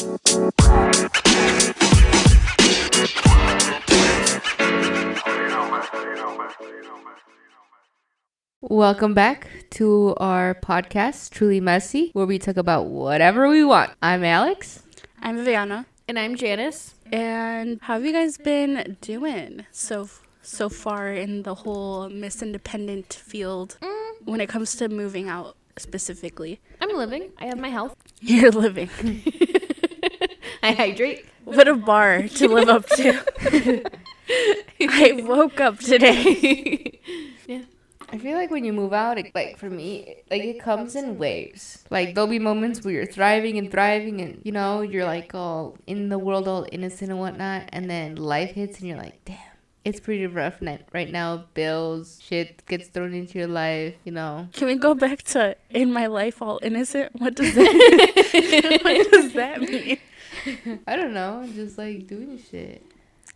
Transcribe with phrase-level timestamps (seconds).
[0.00, 0.16] Welcome
[9.12, 13.90] back to our podcast, Truly Messy, where we talk about whatever we want.
[14.00, 14.82] I'm Alex.
[15.20, 15.84] I'm Viviana.
[16.08, 16.94] And I'm Janice.
[17.12, 20.08] And how have you guys been doing so
[20.40, 24.12] so far in the whole Miss Independent field mm.
[24.24, 26.58] when it comes to moving out specifically?
[26.80, 27.32] I'm living.
[27.38, 27.96] I have my health.
[28.22, 28.88] You're living.
[30.62, 31.24] I hydrate.
[31.44, 33.82] What a bar to live up to.
[34.80, 37.00] I woke up today.
[37.46, 37.62] Yeah.
[38.12, 41.18] I feel like when you move out, it, like for me, like it comes in
[41.18, 41.84] waves.
[41.90, 45.76] Like there'll be moments where you're thriving and thriving, and you know you're like all
[45.88, 49.38] in the world, all innocent and whatnot, and then life hits, and you're like, damn.
[49.84, 51.46] It's pretty rough night right now.
[51.54, 54.46] Bills, shit gets thrown into your life, you know.
[54.52, 57.12] Can we go back to in my life all innocent?
[57.18, 59.98] What does that What does that mean?
[60.86, 62.82] I don't know, just like doing shit.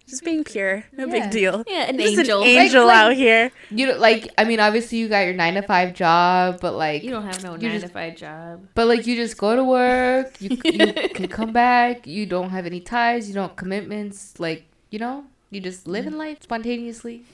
[0.06, 0.84] Just being pure.
[0.92, 1.12] No Yeah.
[1.12, 1.64] big deal.
[1.66, 2.42] Yeah, an Just angel.
[2.42, 3.50] an angel like- out here.
[3.70, 7.02] You know, like I mean, obviously you got your nine to five job, but like
[7.02, 8.66] You don't have no nine just- to five job.
[8.74, 12.66] But like you just go to work, you, you can come back, you don't have
[12.66, 16.20] any ties, you don't have commitments, like, you know, you just live in mm-hmm.
[16.20, 17.24] life spontaneously.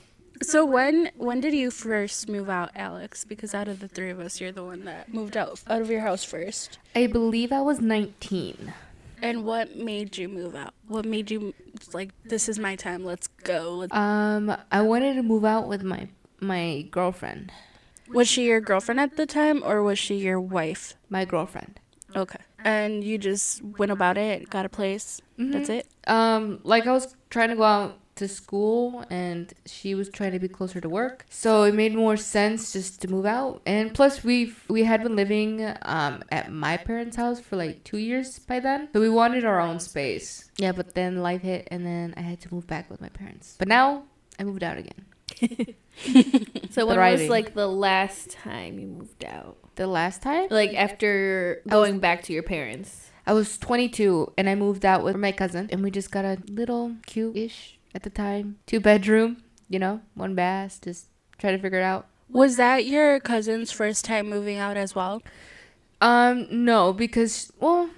[0.42, 3.24] So when when did you first move out, Alex?
[3.24, 5.90] Because out of the three of us, you're the one that moved out out of
[5.90, 6.78] your house first.
[6.94, 8.72] I believe I was 19.
[9.22, 10.74] And what made you move out?
[10.86, 11.54] What made you
[11.92, 13.74] like this is my time, let's go.
[13.74, 13.94] Let's...
[13.94, 16.08] Um I wanted to move out with my
[16.40, 17.52] my girlfriend.
[18.08, 20.94] Was she your girlfriend at the time or was she your wife?
[21.08, 21.78] My girlfriend.
[22.16, 22.40] Okay.
[22.64, 25.20] And you just went about it, got a place.
[25.38, 25.86] That's it.
[26.06, 30.38] Um like I was trying to go out to school and she was trying to
[30.38, 31.26] be closer to work.
[31.28, 33.60] So it made more sense just to move out.
[33.66, 37.98] And plus we we had been living um at my parents' house for like 2
[37.98, 38.88] years by then.
[38.92, 40.50] So we wanted our own space.
[40.56, 43.56] Yeah, but then life hit and then I had to move back with my parents.
[43.58, 44.04] But now
[44.38, 45.02] I moved out again.
[46.70, 47.26] So when Thriving.
[47.26, 49.56] was like the last time you moved out?
[49.74, 53.10] The last time Like after going back to your parents.
[53.26, 56.38] I was 22 and I moved out with my cousin and we just got a
[56.48, 58.58] little cute-ish at the time.
[58.66, 61.06] Two bedroom, you know, one bath, just
[61.38, 62.06] try to figure it out.
[62.28, 65.22] Was that your cousin's first time moving out as well?
[66.00, 67.90] Um, no, because well,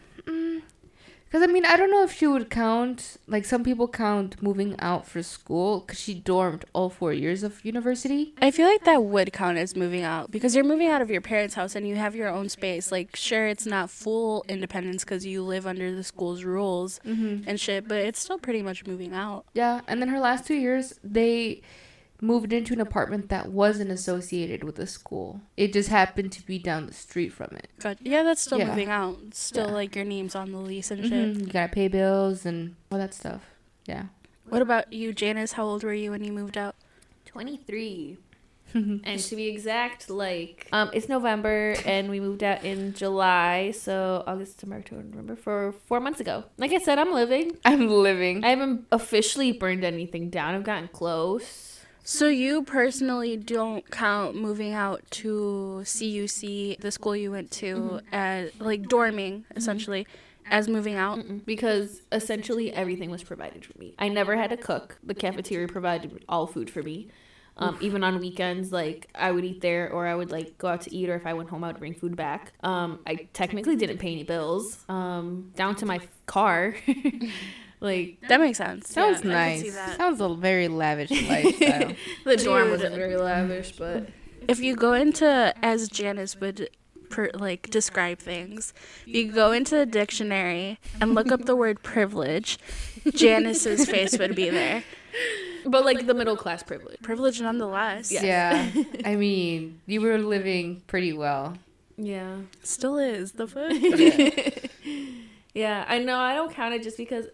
[1.32, 3.16] because I mean, I don't know if she would count.
[3.26, 7.64] Like some people count moving out for school because she dormed all four years of
[7.64, 8.34] university.
[8.42, 11.22] I feel like that would count as moving out because you're moving out of your
[11.22, 12.92] parents' house and you have your own space.
[12.92, 17.48] Like, sure, it's not full independence because you live under the school's rules mm-hmm.
[17.48, 19.46] and shit, but it's still pretty much moving out.
[19.54, 21.62] Yeah, and then her last two years, they
[22.22, 25.40] moved into an apartment that wasn't associated with the school.
[25.56, 27.68] It just happened to be down the street from it.
[27.82, 28.68] But yeah, that's still Yeah.
[28.68, 29.18] moving out.
[29.26, 29.72] It's still Yeah.
[29.74, 31.12] like your name's on the lease and shit.
[31.12, 33.42] Mhm, You gotta pay bills and all that stuff.
[33.86, 34.04] Yeah.
[34.48, 35.52] What about you, Janice?
[35.52, 36.76] How old were you when you moved out?
[37.26, 38.18] 23.
[38.74, 44.22] and to be exact, like um, it's November and we moved out in July, so
[44.26, 46.44] August, September, October, November, for four months ago.
[46.56, 47.58] Like I said, I'm living.
[47.66, 48.44] I'm living.
[48.44, 50.54] I haven't officially burned anything down.
[50.54, 51.71] I've gotten close.
[52.04, 58.50] So you personally don't count moving out to CUC, the school you went to, as
[58.58, 60.06] like dorming essentially,
[60.46, 61.18] as moving out.
[61.18, 63.94] Mm-mm, because essentially everything was provided for me.
[63.98, 64.98] I never had to cook.
[65.04, 67.08] The cafeteria provided all food for me.
[67.58, 70.80] Um, even on weekends, like I would eat there, or I would like go out
[70.82, 72.54] to eat, or if I went home, I would bring food back.
[72.62, 76.74] Um, I technically didn't pay any bills, um, down to my car.
[77.82, 78.88] like That makes sense.
[78.90, 79.96] Sounds Yeah, I can see nice.
[79.96, 81.92] Sounds a very lavish lifestyle.
[82.24, 84.08] the dorm wasn't very lavish, but
[84.48, 86.70] If you go into as Janice would
[87.10, 88.72] per, like describe things,
[89.04, 92.58] you go into the dictionary and look up the word privilege,
[93.12, 94.84] Janice's face would be there.
[95.66, 97.00] but like the middle class privilege.
[97.02, 98.10] Privilege nonetheless.
[98.10, 98.70] Yeah.
[99.04, 101.58] I mean, you were living pretty well.
[101.96, 102.38] Yeah.
[102.62, 103.70] Still is the fuck.
[105.54, 106.18] Yeah, I know.
[106.18, 107.26] I don't count it just because,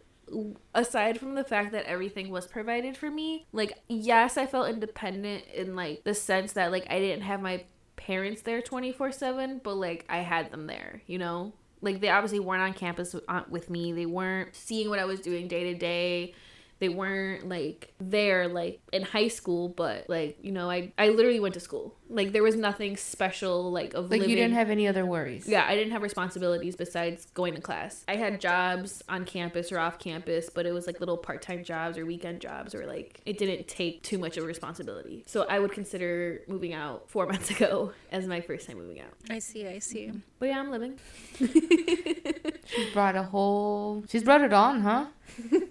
[0.74, 5.44] aside from the fact that everything was provided for me, like, yes, I felt independent
[5.54, 7.64] in, like, the sense that, like, I didn't have my
[7.96, 11.52] parents there 24 7, but, like, I had them there, you know?
[11.80, 13.92] Like, they obviously weren't on campus with- uh, me.
[13.92, 16.34] They weren't seeing what I was doing day to day.
[16.80, 21.40] They weren't like there like in high school, but like you know, I I literally
[21.40, 21.94] went to school.
[22.08, 24.10] Like there was nothing special like of living.
[24.10, 24.30] Like living.
[24.30, 25.48] you didn't have any other worries.
[25.48, 28.04] Yeah, I didn't have responsibilities besides going to class.
[28.06, 31.64] I had jobs on campus or off campus, but it was like little part time
[31.64, 35.24] jobs or weekend jobs, or like it didn't take too much of a responsibility.
[35.26, 39.12] So I would consider moving out four months ago as my first time moving out.
[39.28, 40.12] I see, I see.
[40.38, 40.98] But yeah, I'm living.
[41.38, 44.04] She's brought a whole.
[44.08, 45.06] She's brought it on, huh?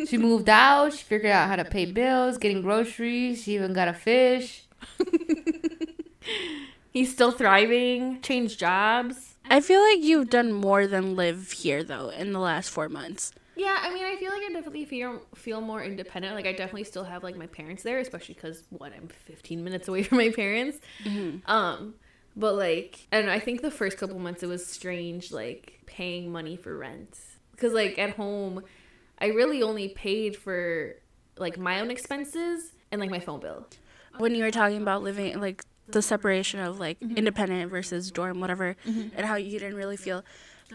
[0.08, 0.94] She moved out.
[0.94, 3.44] She figured out how to pay bills, getting groceries.
[3.44, 4.68] She even got a fish.
[6.92, 9.36] He's still thriving, changed jobs.
[9.50, 13.34] I feel like you've done more than live here though in the last four months.
[13.56, 16.36] Yeah, I mean, I feel like I definitely feel feel more independent.
[16.36, 19.88] Like I definitely still have like my parents there, especially because what I'm 15 minutes
[19.88, 20.80] away from my parents.
[21.46, 21.96] Um,
[22.36, 23.30] but like and.
[23.30, 27.18] I think the first couple months it was strange, like paying money for rent,
[27.52, 28.64] because like at home,
[29.20, 30.96] I really only paid for
[31.38, 33.68] like my own expenses and like my phone bill.
[34.18, 37.18] When you were talking about living like the separation of like mm-hmm.
[37.18, 39.16] independent versus dorm, whatever, mm-hmm.
[39.16, 40.24] and how you didn't really feel.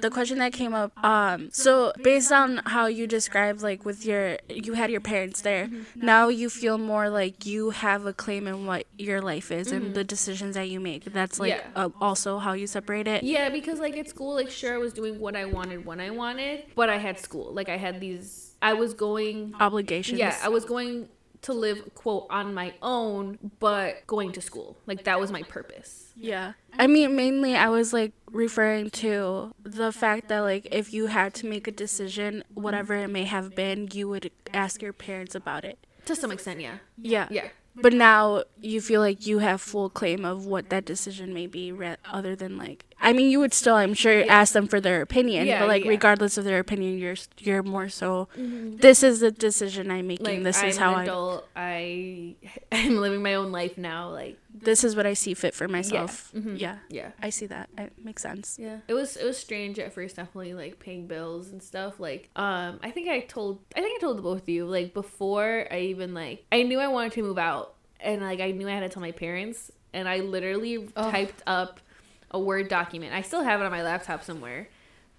[0.00, 4.38] The question that came up, um, so based on how you described, like with your,
[4.48, 5.68] you had your parents there.
[5.94, 9.94] Now you feel more like you have a claim in what your life is and
[9.94, 11.04] the decisions that you make.
[11.12, 11.66] That's like Yeah.
[11.76, 13.22] uh, also how you separate it.
[13.22, 16.10] Yeah, because like at school, like sure I was doing what I wanted when I
[16.10, 17.52] wanted, but I had school.
[17.52, 18.54] Like I had these.
[18.62, 20.18] I was going Obligations.
[20.18, 21.08] Yeah, I was going
[21.42, 24.76] to live quote on my own, but going to school.
[24.86, 26.12] Like that was my purpose.
[26.16, 26.52] Yeah.
[26.78, 31.34] I mean, mainly I was like referring to the fact that like if you had
[31.34, 35.64] to make a decision, whatever it may have been, you would ask your parents about
[35.64, 35.78] it.
[36.06, 36.78] To some extent, yeah.
[36.96, 37.28] Yeah.
[37.30, 37.48] Yeah.
[37.74, 41.72] But now you feel like you have full claim of what that decision may be,
[41.72, 42.84] re- other than like.
[43.00, 45.84] I mean, you would still, I'm sure, ask them for their opinion, Yeah, but like
[45.84, 45.90] yeah.
[45.90, 48.28] regardless of their opinion, you're you're more so.
[48.36, 48.76] Mm-hmm.
[48.76, 50.26] This is the decision I'm making.
[50.26, 51.08] Like this I'm is how an
[51.56, 52.34] I.
[52.72, 54.10] I am living my own life now.
[54.10, 56.31] Like This is what I see fit for myself.
[56.34, 56.60] Mhm.
[56.60, 56.78] Yeah.
[56.90, 57.12] yeah.
[57.22, 57.70] I see that.
[57.78, 58.58] It makes sense.
[58.60, 58.78] Yeah.
[58.87, 61.99] It was it was strange at first definitely like paying bills and stuff.
[61.99, 65.66] Like um I think I told I think I told both of you like before
[65.70, 68.72] I even like I knew I wanted to move out and like I knew I
[68.72, 71.10] had to tell my parents and I literally Oh.
[71.10, 71.81] typed up
[72.31, 73.12] a word document.
[73.14, 74.69] I still have it on my laptop somewhere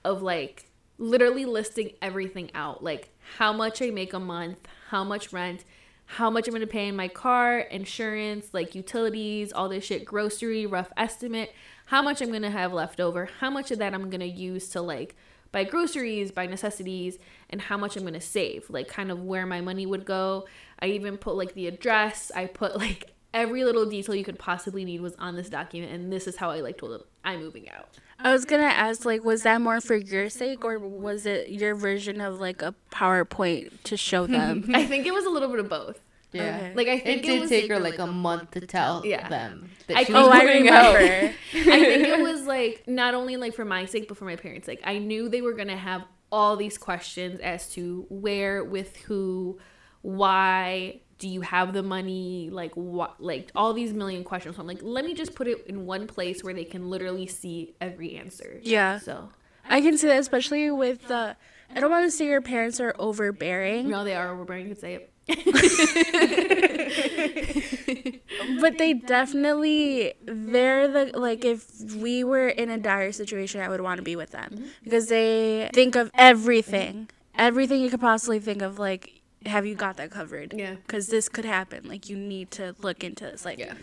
[0.04, 0.66] of like
[1.00, 4.60] literally listing everything out like how much I make a month,
[4.90, 5.64] how much rent,
[6.06, 10.66] how much I'm to pay in my car, insurance, like utilities, all this shit, grocery,
[10.66, 11.54] rough estimate,
[11.86, 14.82] how much I'm to have left over, how much of that I'm to use to
[14.82, 15.16] like
[15.52, 17.18] buy groceries, buy necessities,
[17.50, 20.48] and how much I'm to save, like kind of where my money would go.
[20.80, 24.86] I even put like the address, I put like every little detail you could possibly
[24.86, 27.70] need was on this document and this is how I like told them I'm moving
[27.70, 27.90] out.
[28.24, 31.76] I was gonna ask, like, was that more for your sake, or was it your
[31.76, 34.72] version of like a PowerPoint to show them?
[34.74, 36.00] I think it was a little bit of both.
[36.32, 36.58] Yeah.
[36.58, 36.74] Okay.
[36.74, 39.30] Like I think It think did was take her like a month to tell Yeah.
[39.30, 40.96] them that I- she was oh, I moving out.
[40.96, 44.66] I think it was like not only like for my sake, but for my parents'
[44.66, 44.80] sake.
[44.84, 49.60] I knew they were gonna have all these questions as to where, with who,
[50.02, 54.58] why, do you have the money, like what, like all these million questions.
[54.58, 57.28] So I'm like, let me just put it in one place where they can literally
[57.28, 58.60] see every answer.
[58.62, 59.00] Yeah.
[59.00, 59.30] So
[59.70, 61.38] I can see that, especially with the.
[61.74, 64.68] I don't want to say your parents are overbearing, no, they are overbearing.
[64.68, 65.10] You could say it.
[68.60, 71.66] but they definitely they're the like if
[71.96, 74.66] we were in a dire situation, I would want to be with them mm-hmm.
[74.84, 78.78] because they think of everything, everything you could possibly think of.
[78.78, 80.54] Like, have you got that covered?
[80.56, 80.76] Yeah.
[80.76, 81.88] Because this could happen.
[81.88, 83.46] Like, you need to look into this.
[83.46, 83.74] Like, Yeah.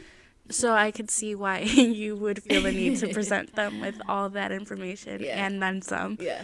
[0.51, 4.29] So I could see why you would feel the need to present them with all
[4.31, 5.45] that information Yeah.
[5.47, 6.19] and then some.
[6.21, 6.43] Yeah.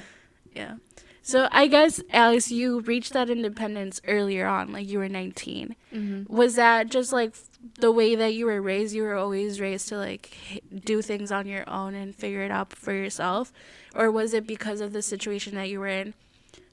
[0.55, 0.77] Yeah.
[1.23, 5.75] So I guess Alex, you reached that independence earlier on, like you were 19.
[5.93, 6.33] Mm-hmm.
[6.33, 7.35] Was that just like
[7.81, 8.95] the way that you were raised?
[8.95, 12.73] You were always raised to like do things on your own and figure it out
[12.73, 13.53] for yourself,
[13.93, 16.15] or was it because of the situation that you were in?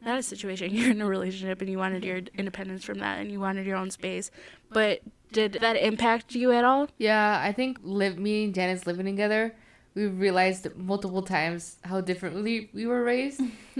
[0.05, 0.71] Not a situation.
[0.75, 3.77] You're in a relationship and you wanted your independence from that and you wanted your
[3.77, 4.31] own space.
[4.71, 6.87] But did that impact you at all?
[6.97, 9.55] Yeah, I think live me and Janice living together,
[9.95, 13.39] we realized multiple times how differently we were raised.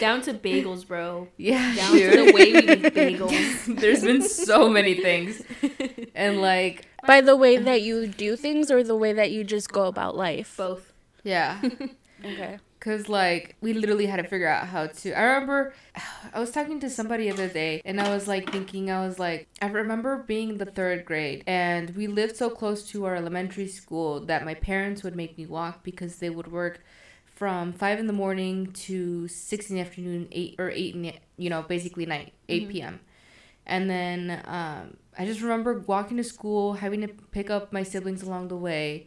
[0.00, 1.28] Down to bagels, bro.
[1.36, 2.28] Yeah, Down to dude.
[2.28, 3.78] the way we make bagels.
[3.80, 5.42] There's been so many things,
[6.14, 9.70] and like, By the way that you do things or the way that you just
[9.70, 10.54] go about life?
[10.56, 10.92] Both.
[11.24, 11.60] yeah,
[12.24, 12.58] Okay.
[12.80, 15.12] Cause like we literally had to figure out how to.
[15.12, 15.74] I remember
[16.32, 19.18] I was talking to somebody the other day, and I was like thinking, I was
[19.18, 23.68] like, I remember being the third grade, and we lived so close to our elementary
[23.68, 26.82] school that my parents would make me walk because they would work
[27.34, 31.14] from five in the morning to six in the afternoon, eight or eight in the
[31.36, 32.70] you know basically night, 8 Mhm.
[32.70, 33.00] p.m.
[33.66, 38.22] And then um, I just remember walking to school, having to pick up my siblings
[38.22, 39.06] along the way.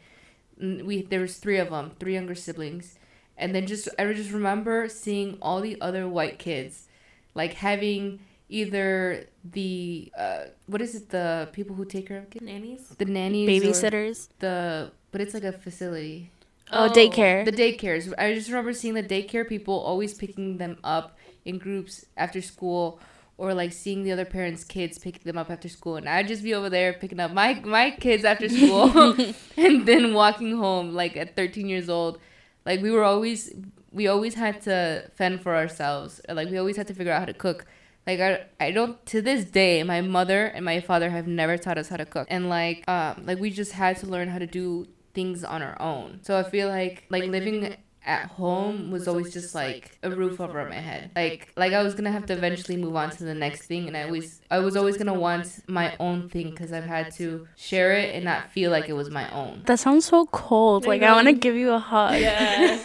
[0.60, 2.98] We there was three of them, three younger siblings,
[3.38, 6.88] and then just I just remember seeing all the other white kids,
[7.36, 12.46] like having either the uh, what is it the people who take care of kids
[12.46, 12.88] Nannies.
[12.98, 14.28] the nannies Babysitters.
[14.40, 16.30] the but it's like a facility
[16.72, 17.44] Oh, Oh, daycare.
[17.46, 22.06] the daycares i just remember seeing the daycare people always picking them up in groups
[22.16, 23.00] after school
[23.38, 26.44] or like seeing the other parents kids picking them up after school and i'd just
[26.44, 28.88] be over there picking up my my kids after school
[29.58, 32.20] and then walking home like at 13 years old
[32.66, 33.54] like we were always
[33.92, 36.20] we always had to fend for ourselves.
[36.28, 37.66] Like we always had to figure out how to cook.
[38.08, 41.78] Like I, I don't to this day my mother and my father have never taught
[41.78, 42.28] us how to cook.
[42.30, 45.80] And like um like we just had to learn how to do things on our
[45.82, 46.20] own.
[46.24, 47.76] So i feel like like living
[48.06, 51.94] at home was always just like a roof over my head like like i was
[51.96, 54.76] gonna have to eventually move on to the next thing and i always i was
[54.76, 58.72] always gonna want my own thing because i've had to share it and not feel
[58.72, 60.86] like it was my own That sounds so cold.
[60.86, 62.20] Like I want to give you a hug.
[62.20, 62.80] Yeah.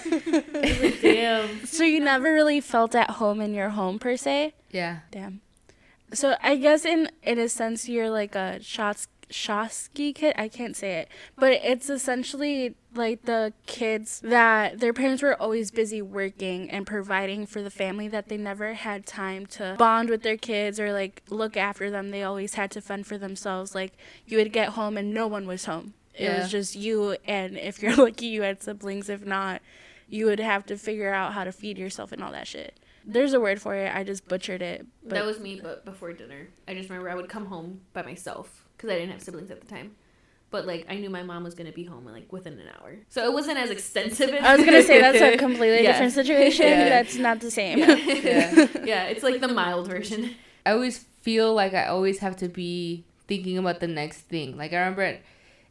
[1.03, 1.61] Damn.
[1.67, 4.55] So you never really felt at home in your home per se.
[4.71, 5.41] yeah Damn.
[6.13, 10.35] So I guess in in a sense you're like a shots Shosky kid.
[10.37, 15.71] I can't say it, but it's essentially like the kids that their parents were always
[15.71, 20.23] busy working and providing for the family that they never had time to bond with
[20.23, 22.11] their kids or like look after them.
[22.11, 23.75] They always had to fend for themselves.
[23.75, 23.93] Like
[24.27, 25.95] you would get home and no one was home.
[26.15, 26.39] It Yeah.
[26.41, 29.09] was just you and if you're lucky you had siblings.
[29.09, 29.61] If not,
[30.09, 32.79] you would have to figure out how to feed yourself and all that shit.
[33.05, 33.95] There's a word for it.
[33.95, 34.87] I just butchered it.
[35.03, 36.49] But that was me, but before dinner.
[36.67, 39.61] I just remember I would come home by myself because I didn't have siblings at
[39.61, 39.97] the time.
[40.51, 43.23] But like I knew my mom was gonna be home like within an hour, so
[43.23, 44.31] it wasn't as extensive.
[44.31, 45.93] As I was gonna say that's a completely Yeah.
[45.93, 46.65] different situation.
[46.67, 46.89] Yeah.
[46.89, 47.81] That's not the same.
[47.81, 47.95] yeah.
[47.97, 48.67] Yeah.
[48.85, 50.35] yeah, it's like the mild version.
[50.65, 54.57] I always feel like I always have to be thinking about the next thing.
[54.57, 55.21] Like I remember at,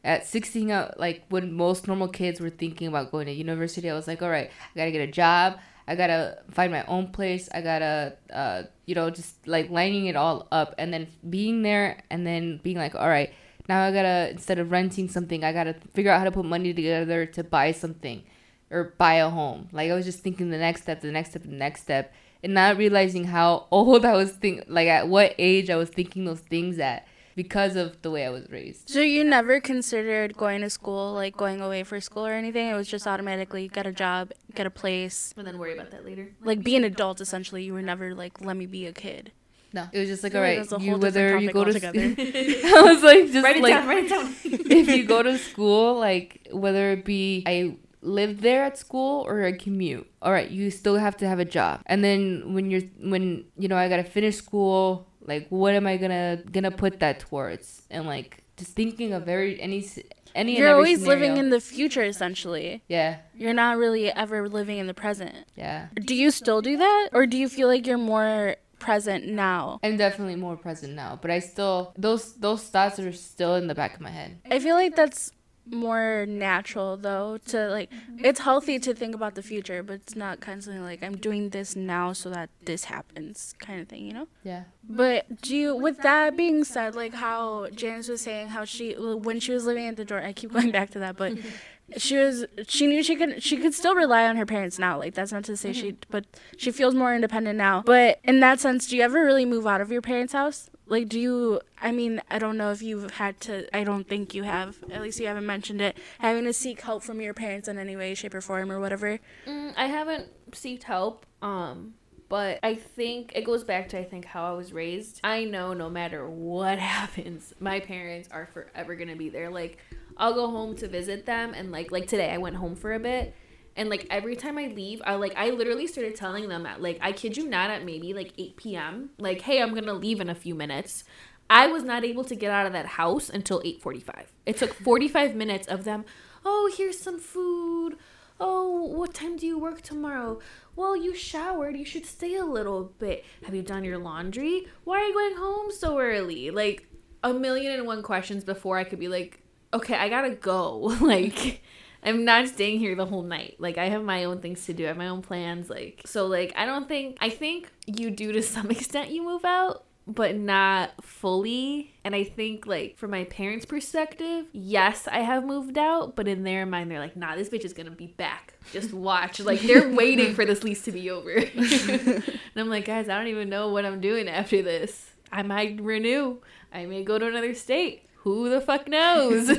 [0.03, 3.95] at 16, uh, like when most normal kids were thinking about going to university, I
[3.95, 5.57] was like, all right, I gotta get a job.
[5.87, 7.49] I gotta find my own place.
[7.53, 12.03] I gotta, uh, you know, just like lining it all up and then being there
[12.09, 13.31] and then being like, all right,
[13.69, 16.73] now I gotta, instead of renting something, I gotta figure out how to put money
[16.73, 18.23] together to buy something
[18.69, 19.69] or buy a home.
[19.71, 22.13] Like I was just thinking the next step, the next step, the next step
[22.43, 26.25] and not realizing how old I was think like at what age I was thinking
[26.25, 28.89] those things at because of the way I was raised.
[28.89, 32.67] So you never considered going to school, like going away for school or anything?
[32.67, 36.03] It was just automatically get a job, get a place, And then worry about that
[36.03, 36.31] later.
[36.43, 37.21] like be an adult.
[37.21, 39.31] Essentially, you were never like, let me be a kid.
[39.71, 41.37] No, it was just like I all feel like right, that's a you whole whether
[41.37, 42.15] you go topic to altogether.
[42.77, 43.87] I was like just write it like down.
[43.87, 44.35] Write it down.
[44.43, 49.43] if you go to school, like whether it be I live there at school or
[49.43, 50.09] I commute.
[50.23, 51.81] All right, you still have to have a job.
[51.85, 55.97] And then when you're when you know I gotta finish school, like what am I
[55.97, 57.83] gonna gonna put that towards?
[57.91, 59.85] And like just thinking of very any
[60.33, 60.57] any.
[60.57, 62.83] You're always living in the future, essentially.
[62.87, 65.35] Yeah, You're not really ever living in the present.
[65.55, 65.87] yeah.
[65.93, 69.79] Do you still do that, or do you feel like you're more present now?
[69.83, 73.75] I'm definitely more present now, but I still those those thoughts are still in the
[73.75, 74.39] back of my head.
[74.49, 75.31] I feel like that's
[75.71, 78.25] more natural though to like mm-hmm.
[78.25, 81.75] it's healthy to think about the future but it's not constantly like i'm doing this
[81.75, 84.27] now so that this happens kind of thing you know?
[84.43, 84.63] Yeah.
[84.87, 89.39] but do you with that being said like how janice was saying how she when
[89.39, 91.33] she was living at the door i keep going back to that but
[91.95, 95.13] she was she knew she could she could still rely on her parents now like
[95.13, 95.99] that's not to say she mm-hmm.
[96.09, 96.25] but
[96.57, 97.81] she feels more independent now.
[97.85, 101.07] But in that sense do you ever really move out of your parents house like
[101.09, 104.43] do you i mean i don't know if you've had to i don't think you
[104.43, 107.77] have at least you haven't mentioned it having to seek help from your parents in
[107.77, 111.25] any way shape or form or whatever Mm, I haven't seeked help.
[111.41, 111.93] Um,
[112.29, 115.21] but I think it goes back to I think how I was raised.
[115.23, 119.49] I know no matter what happens, my parents are forever gonna be there.
[119.49, 119.77] Like
[120.17, 122.99] I'll go home to visit them, and like like today I went home for a
[122.99, 123.33] bit.
[123.77, 126.97] And like every time I leave, I like I literally started telling them at like
[126.99, 129.11] I kid you not at maybe like 8 p.m.
[129.19, 131.03] Like, hey, I'm gonna leave in a few minutes.
[131.49, 134.25] I was not able to get out of that house until 8:45.
[134.45, 136.03] It took 45 minutes of them.
[136.43, 137.97] Oh, here's some food.
[138.39, 140.39] Oh, what time do you work tomorrow?
[140.75, 141.77] Well, you showered.
[141.77, 143.25] You should stay a little bit.
[143.45, 144.67] Have you done your laundry?
[144.83, 146.51] Why are you going home so early?
[146.51, 146.87] Like
[147.23, 149.39] a million and one questions before I could be like,
[149.73, 150.77] okay, I gotta go.
[151.01, 151.61] like,
[152.03, 153.55] I'm not staying here the whole night.
[153.59, 154.85] Like, I have my own things to do.
[154.85, 155.69] I have my own plans.
[155.69, 157.17] Like, so like, I don't think.
[157.21, 159.11] I think you do to some extent.
[159.11, 161.93] You move out but not fully.
[162.03, 166.43] And I think, like, from my parents' perspective, yes, I have moved out, but in
[166.43, 168.53] their mind, they're like, nah, this bitch is gonna be back.
[168.71, 169.41] Just watch.
[169.41, 171.31] like, they're waiting for this lease to be over.
[171.55, 175.11] and I'm like, guys, I don't even know what I'm doing after this.
[175.29, 176.37] I might renew,
[176.73, 178.03] I may go to another state.
[178.19, 179.57] Who the fuck knows?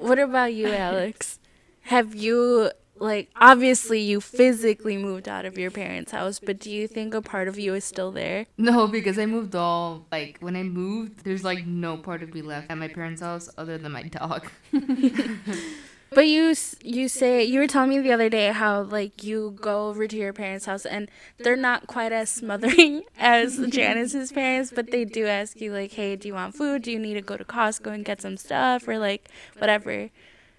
[0.00, 1.38] What about you, Alex?
[1.82, 6.88] Have you like obviously you physically moved out of your parents' house, but do you
[6.88, 8.46] think a part of you is still there?
[8.56, 12.40] No, because I moved all like when I moved, there's like no part of me
[12.40, 14.50] left at my parents' house other than my dog.
[16.12, 19.88] But you you say you were telling me the other day how like you go
[19.88, 24.90] over to your parents' house and they're not quite as smothering as Janice's parents, but
[24.90, 26.82] they do ask you like, "Hey, do you want food?
[26.82, 30.10] Do you need to go to Costco and get some stuff or like whatever?"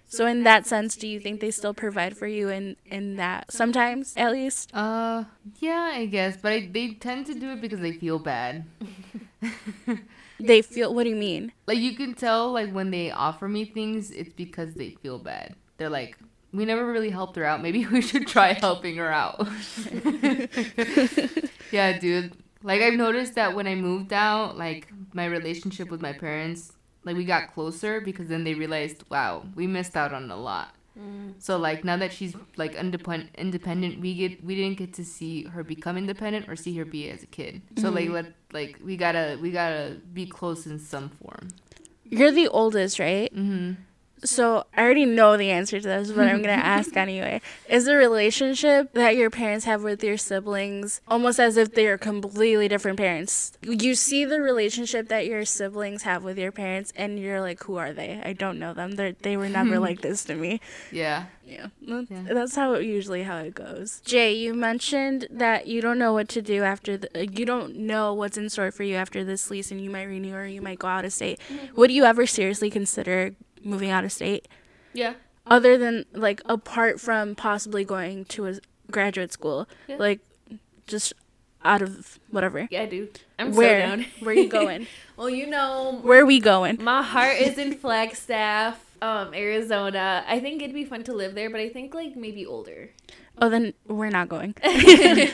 [0.06, 3.52] So in that sense, do you think they still provide for you in in that
[3.52, 4.70] sometimes at least?
[4.74, 5.24] Uh,
[5.60, 8.64] yeah, I guess, but I, they tend to do it because they feel bad.
[10.46, 11.52] They feel what do you mean?
[11.66, 15.54] Like you can tell, like when they offer me things, it's because they feel bad.
[15.78, 16.18] They're like,
[16.52, 17.62] we never really helped her out.
[17.62, 19.40] Maybe we should try helping her out.
[21.70, 22.32] yeah, dude.
[22.62, 26.72] Like I've noticed that when I moved out, like my relationship with my parents,
[27.04, 30.74] like we got closer because then they realized, wow, we missed out on a lot.
[31.38, 35.44] So like now that she's like independent, independent, we get we didn't get to see
[35.44, 37.62] her become independent or see her be as a kid.
[37.78, 41.48] So like let like we gotta we gotta be close in some form.
[42.04, 43.34] You're the oldest, right?
[43.34, 43.80] Mm-hmm.
[44.24, 47.40] So I already know the answer to this, but I'm gonna ask anyway.
[47.68, 51.98] Is the relationship that your parents have with your siblings almost as if they are
[51.98, 53.52] completely different parents?
[53.62, 57.76] You see the relationship that your siblings have with your parents, and you're like, "Who
[57.76, 58.20] are they?
[58.24, 58.92] I don't know them.
[58.92, 60.60] They they were never like this to me."
[60.90, 61.24] Yeah.
[61.44, 62.22] Yeah, that's, Yeah.
[62.32, 64.00] that's how usually how it goes.
[64.06, 67.08] Jay, you mentioned that you don't know what to do after the.
[67.18, 70.04] uh, You don't know what's in store for you after this lease, and you might
[70.04, 71.40] renew or you might go out of state.
[71.74, 73.34] Would you ever seriously consider
[73.64, 74.46] moving out of state?
[74.92, 75.14] yeah.
[75.46, 78.54] other than like apart from possibly going to a
[78.90, 79.96] graduate school Yeah.
[79.96, 80.20] like
[80.86, 81.12] just
[81.64, 83.20] out of whatever Yeah, dude.
[83.38, 84.06] I'm where so down.
[84.20, 88.84] where you going well, you know, where are we going my heart is in Flagstaff,
[89.00, 90.24] um, Arizona.
[90.28, 92.90] I think it'd be fun to live there, but I think like maybe older.
[93.38, 94.54] oh then we're not going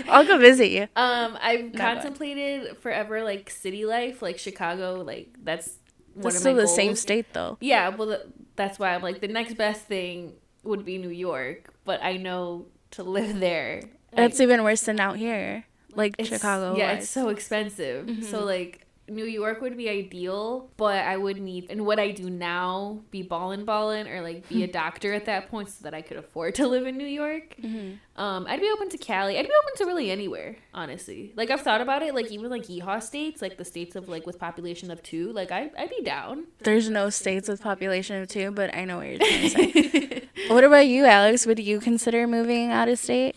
[0.08, 1.78] i'll go visit you Um, I've going.
[1.78, 5.02] contemplated forever like city life, like Chicago.
[5.02, 5.78] Like that's
[6.22, 8.18] one still the same state though Yeah, well,
[8.56, 10.34] that's why I'm like the next best thing
[10.64, 13.82] would be New York, but I know to live there.
[14.12, 18.06] that's I, even worse than out here like chicago Yeah, it's so expensive.
[18.06, 18.22] Mm-hmm.
[18.22, 18.86] So like.
[19.08, 23.22] New York would be ideal, but I would need and what I do now be
[23.22, 26.54] ballin' ballin' or like be a doctor at that point so that I could afford
[26.56, 27.56] to live in New York.
[27.62, 28.20] Mm-hmm.
[28.20, 29.38] Um, I'd be open to Cali.
[29.38, 31.32] I'd be open to really anywhere, honestly.
[31.36, 34.26] Like I've thought about it, like even like Yeehaw states, like the states of like
[34.26, 36.44] with population of two, like I I'd be down.
[36.60, 40.22] there's no states with population of two but i know what you're trying to say
[40.48, 43.34] what about you alex would you consider moving out of state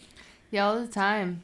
[0.51, 1.43] Yeah, all the time.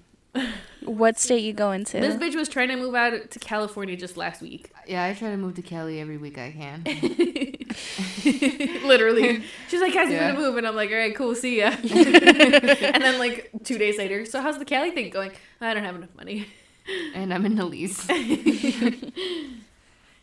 [0.87, 4.17] What state you going to This bitch was trying to move out to California just
[4.17, 4.71] last week.
[4.87, 6.83] Yeah, I try to move to Cali every week I can.
[8.87, 9.43] Literally.
[9.67, 10.29] She's like, guys, Yeah.
[10.29, 10.57] I'm gonna move.
[10.57, 11.75] And I'm like, all right, cool, see ya.
[11.81, 15.31] and then, like, two days later, so how's the Cali thing going?
[15.61, 16.47] I don't have enough money.
[17.13, 18.07] and I'm in the lease.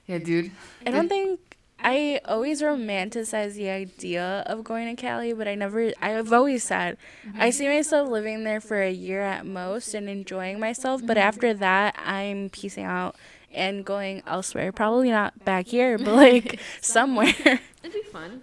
[0.07, 0.51] yeah, dude.
[0.87, 1.41] I don't think
[1.79, 5.93] I always romanticize the idea of going to Cali, but I never.
[6.01, 6.97] I've always said
[7.37, 11.03] I see myself living there for a year at most and enjoying myself.
[11.05, 13.17] But after that, I'm piecing out
[13.53, 14.73] and going elsewhere.
[14.73, 17.27] Probably not back here, but like somewhere.
[17.83, 18.41] It'd be fun.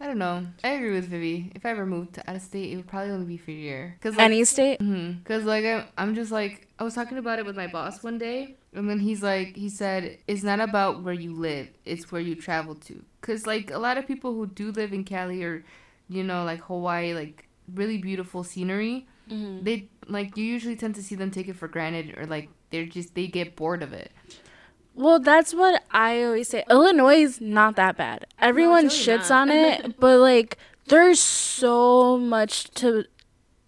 [0.00, 0.44] I don't know.
[0.64, 1.52] I agree with Vivi.
[1.54, 3.54] If I ever moved to out of state, it would probably only be for a
[3.54, 3.96] year.
[4.02, 4.80] Cause like, Any state.
[4.80, 5.24] Mhm.
[5.24, 8.18] Cause like I'm, I'm just like I was talking about it with my boss one
[8.18, 12.20] day, and then he's like, he said it's not about where you live, it's where
[12.20, 13.02] you travel to.
[13.20, 15.64] Cause like a lot of people who do live in Cali or,
[16.08, 19.62] you know, like Hawaii, like really beautiful scenery, Mm-hmm.
[19.64, 22.84] they like you usually tend to see them take it for granted or like they're
[22.84, 24.10] just they get bored of it.
[24.94, 26.64] Well, that's what I always say.
[26.68, 28.26] Illinois is not that bad.
[28.40, 29.42] Everyone it's really shits not.
[29.42, 30.58] on it, but like
[30.88, 33.04] there's so much to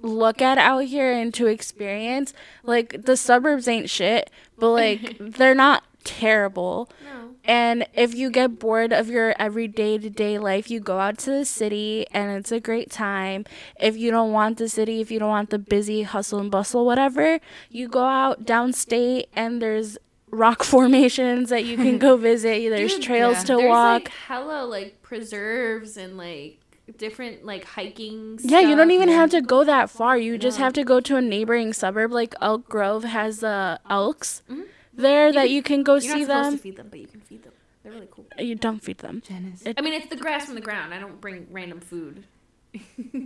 [0.04, 2.32] look at out here and to experience.
[2.62, 6.88] Like the suburbs ain't shit, but like they're not terrible.
[7.02, 7.30] No.
[7.46, 11.30] And if you get bored of your everyday to day life, you go out to
[11.30, 13.44] the city and it's a great time.
[13.80, 16.86] If you don't want the city, if you don't want the busy hustle and bustle,
[16.86, 17.40] whatever,
[17.70, 19.98] you go out downstate and there's
[20.30, 22.70] rock formations that you can go visit.
[22.70, 23.44] There's Dude, trails yeah.
[23.44, 24.02] to There's walk.
[24.04, 26.58] like hella like preserves and like
[26.98, 28.38] different like hiking.
[28.42, 30.16] yeah, you don't even have to go that far.
[30.18, 34.42] You just have to go to a neighboring suburb like Elk Grove has the elks.
[34.50, 34.64] Mhm.
[34.96, 36.52] there that you can go You're see not supposed them.
[36.56, 37.52] to feed them, but you can feed them.
[37.82, 38.26] They're really cool.
[38.38, 39.22] You don't feed them.
[39.26, 40.94] Janice, It- I mean, it's the grass from the ground.
[40.94, 42.24] I don't bring random food.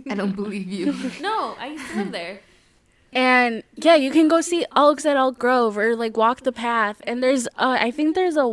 [0.09, 0.93] I don't believe you.
[1.21, 2.39] No, I used to live there.
[3.11, 7.01] And yeah, you can go see Elks at Elk Grove or like walk the path.
[7.05, 8.45] And there's, uh, I think there's a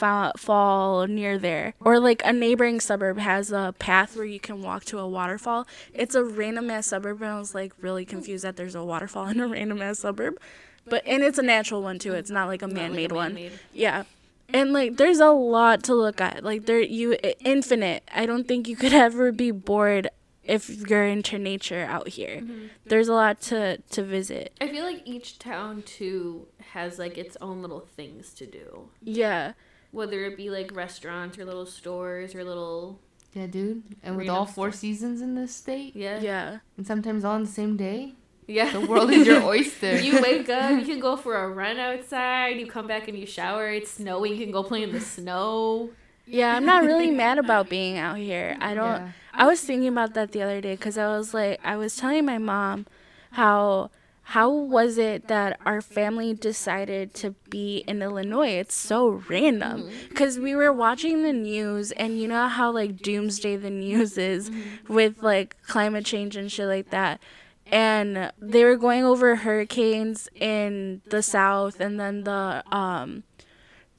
[0.00, 4.84] waterfall near there, or like a neighboring suburb has a path where you can walk
[4.86, 5.66] to a waterfall.
[5.94, 9.26] It's a random ass suburb, and I was like really confused that there's a waterfall
[9.28, 10.38] in a random ass suburb.
[10.86, 12.14] But and it's a natural one too.
[12.14, 13.38] It's not like a Not man-made one.
[13.72, 14.04] Yeah.
[14.52, 16.42] And like there's a lot to look at.
[16.42, 18.02] Like there you infinite.
[18.12, 20.08] I don't think you could ever be bored
[20.42, 22.40] if you're into nature out here.
[22.40, 22.66] Mm-hmm.
[22.86, 24.52] There's a lot to to visit.
[24.60, 28.88] I feel like each town too has like its own little things to do.
[29.02, 29.52] Yeah.
[29.92, 33.00] Whether it be like restaurants or little stores or little
[33.34, 33.82] Yeah, dude.
[34.02, 34.80] And with all four stuff.
[34.80, 36.58] seasons in this state, yeah Yeah.
[36.76, 38.14] and sometimes all on the same day,
[38.46, 38.70] yeah.
[38.72, 39.98] the world is your oyster.
[40.00, 42.58] You wake up, you can go for a run outside.
[42.60, 43.68] You come back and you shower.
[43.70, 44.32] It's snowing.
[44.34, 45.90] You can go play in the snow.
[46.26, 48.56] Yeah, I'm not really mad about being out here.
[48.60, 49.12] I don't Yeah.
[49.32, 52.24] I was thinking about that the other day cuz I was like I was telling
[52.24, 52.86] my mom
[53.32, 53.90] how
[54.30, 58.50] how was it that our family decided to be in Illinois?
[58.50, 59.82] It's so random.
[59.82, 60.08] Mm-hmm.
[60.08, 64.48] Because we were watching the news, and you know how, like, doomsday the news is
[64.48, 64.94] mm-hmm.
[64.94, 67.20] with, like, climate change and shit like that.
[67.66, 73.24] And they were going over hurricanes in the south and then the, um,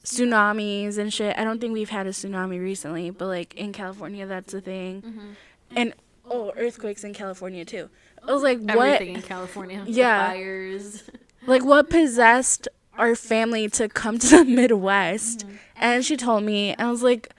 [0.02, 1.36] tsunamis and shit.
[1.36, 5.02] I don't think we've had a tsunami recently, but, like, in California, that's a thing.
[5.02, 5.30] Mm-hmm.
[5.76, 7.90] And, oh, earthquakes in California, too.
[8.26, 8.88] I was like, what?
[8.88, 9.84] Everything in California.
[9.86, 10.28] Yeah.
[10.28, 11.02] fires.
[11.46, 15.40] like what possessed our family to come to the Midwest?
[15.40, 15.56] Mm-hmm.
[15.76, 17.32] And she told me, and I was like,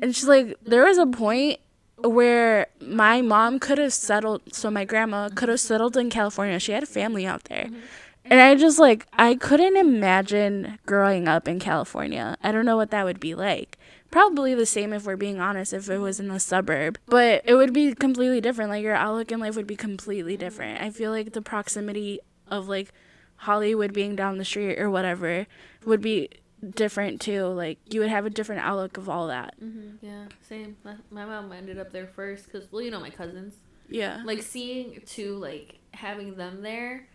[0.00, 1.60] and she's like, there was a point
[1.98, 6.58] where my mom could have settled, so my grandma could have settled in California.
[6.58, 7.64] She had a family out there.
[7.64, 7.80] Mm-hmm.
[8.24, 12.36] And I just like, I couldn't imagine growing up in California.
[12.42, 13.76] I don't know what that would be like.
[14.10, 16.98] Probably the same if we're being honest, if it was in the suburb.
[17.06, 18.70] But it would be completely different.
[18.70, 20.82] Like, your outlook in life would be completely different.
[20.82, 22.92] I feel like the proximity of like
[23.36, 25.46] Hollywood being down the street or whatever
[25.84, 26.28] would be
[26.74, 27.44] different too.
[27.46, 29.54] Like you would have a different outlook of all that.
[29.62, 30.04] Mm-hmm.
[30.04, 30.76] Yeah, same.
[30.84, 33.54] My, my mom ended up there first because, well, you know my cousins.
[33.88, 34.22] Yeah.
[34.24, 37.08] Like seeing to like having them there,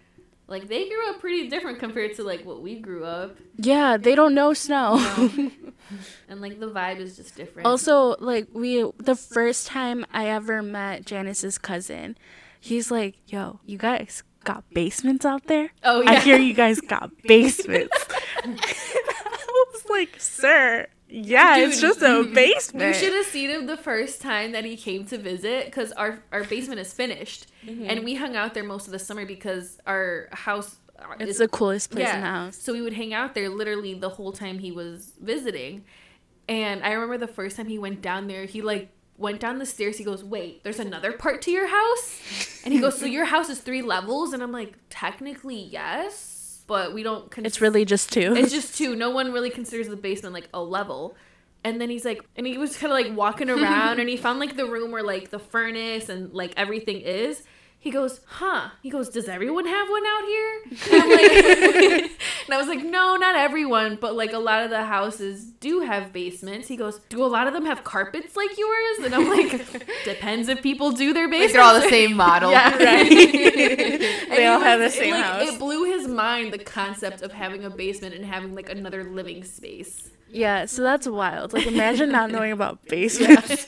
[0.48, 4.16] like they grew up pretty different compared to like what we grew up, Yeah, they
[4.16, 4.98] don't know snow.
[6.30, 7.66] and like the vibe is just different.
[7.68, 12.18] also, like we the first time I ever met Janice's cousin,
[12.60, 15.72] he's like, "Yo, you guys got basements out there?
[15.84, 16.12] oh yeah.
[16.12, 18.06] I hear you guys got basements."
[18.44, 22.88] I was like, "Sir, yeah, it's just a basement.
[22.88, 26.24] you should have seen him the first time that he came to visit because our
[26.32, 27.86] our basement is finished, Mm-hmm.
[27.90, 30.76] and we hung out there most of the summer because our house.
[31.00, 32.56] uh, It's is- the coolest place in the house.
[32.58, 35.84] So we would hang out there literally the whole time he was visiting.
[36.48, 39.66] And I remember the first time he went down there, he like went down the
[39.66, 39.98] stairs.
[39.98, 42.62] He goes, Wait, there's another part to your house?
[42.64, 44.32] And he goes, So your house is three levels?
[44.34, 46.35] And I'm like, Technically, yes.
[46.68, 47.30] But we don't.
[47.30, 48.34] Cons- It's really just two.
[48.36, 48.96] it's just two.
[48.96, 51.16] No one really considers the basement like a level.
[51.64, 54.40] And then he's like, and he was kind of like walking around and he found
[54.40, 57.44] like the room where like the furnace and like everything is.
[57.86, 58.70] He goes, huh?
[58.82, 60.62] He goes, does everyone have one out here?
[60.92, 62.12] And, I'm like,
[62.46, 65.82] and I was like, no, not everyone, but like a lot of the houses do
[65.82, 66.68] have basements.
[66.68, 68.98] He goes, do a lot of them have carpets like yours?
[69.04, 69.52] And I'm like,
[70.04, 71.54] depends if people do their Like basements.
[71.54, 72.50] they're all the same model.
[72.50, 73.08] Yeah, right.
[73.08, 75.50] They he all have the same like, house.
[75.50, 79.44] It blew his mind the concept of having a basement and having like another living
[79.44, 80.10] space.
[80.32, 81.54] Yeah, so that's wild.
[81.54, 83.68] Like imagine not knowing about basements.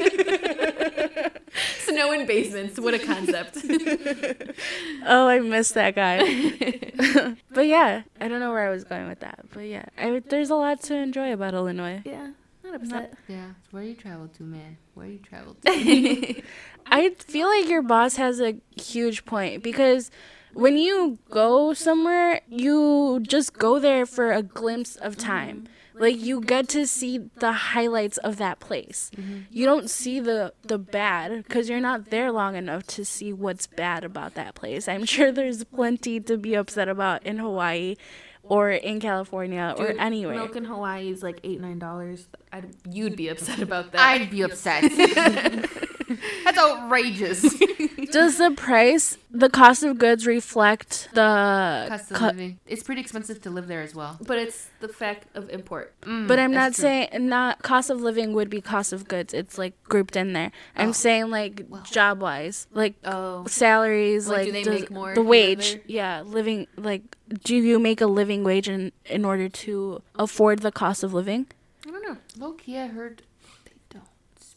[1.87, 3.57] Snow in basements, what a concept.
[5.05, 7.35] oh, I missed that guy.
[7.53, 9.45] but yeah, I don't know where I was going with that.
[9.53, 12.01] But yeah, I, there's a lot to enjoy about Illinois.
[12.05, 12.31] yeah,
[12.63, 13.13] not upset.
[13.27, 13.51] Yeah.
[13.71, 14.77] Where you travel to, man?
[14.93, 16.41] Where you travel to?
[16.87, 20.11] I feel like your boss has a huge point because
[20.53, 25.57] when you go somewhere, you just go there for a glimpse of time.
[25.57, 25.73] Mm-hmm.
[25.99, 29.11] Like you get to see the highlights of that place.
[29.15, 29.39] Mm-hmm.
[29.51, 33.67] You don't see the the bad because you're not there long enough to see what's
[33.67, 34.87] bad about that place.
[34.87, 37.95] I'm sure there's plenty to be upset about in Hawaii
[38.43, 40.35] or in California or anywhere.
[40.35, 42.27] Milk in Hawaii is like eight nine dollars.
[42.89, 44.01] You'd be upset about that.
[44.01, 44.83] I'd be upset.
[46.43, 47.41] That's outrageous.
[48.11, 52.59] Does the price, the cost of goods reflect the Cost of co- living.
[52.65, 54.17] It's pretty expensive to live there as well.
[54.25, 55.93] But it's the fact of import.
[56.01, 56.83] Mm, But I'm not true.
[56.83, 59.33] saying not cost of living would be cost of goods.
[59.33, 60.51] It's like grouped in there.
[60.75, 60.93] I'm Oh.
[60.93, 61.81] saying like Well.
[61.83, 63.45] job wise, like Oh.
[63.47, 65.71] salaries, Like, like, do they does- make more the if you live wage.
[65.73, 65.81] there?
[65.87, 67.01] Yeah, living like
[67.43, 71.47] do you make a living wage in in order to afford the cost of living?
[71.85, 72.17] I don't know.
[72.37, 73.23] Low key, I heard
[73.65, 74.03] they don't,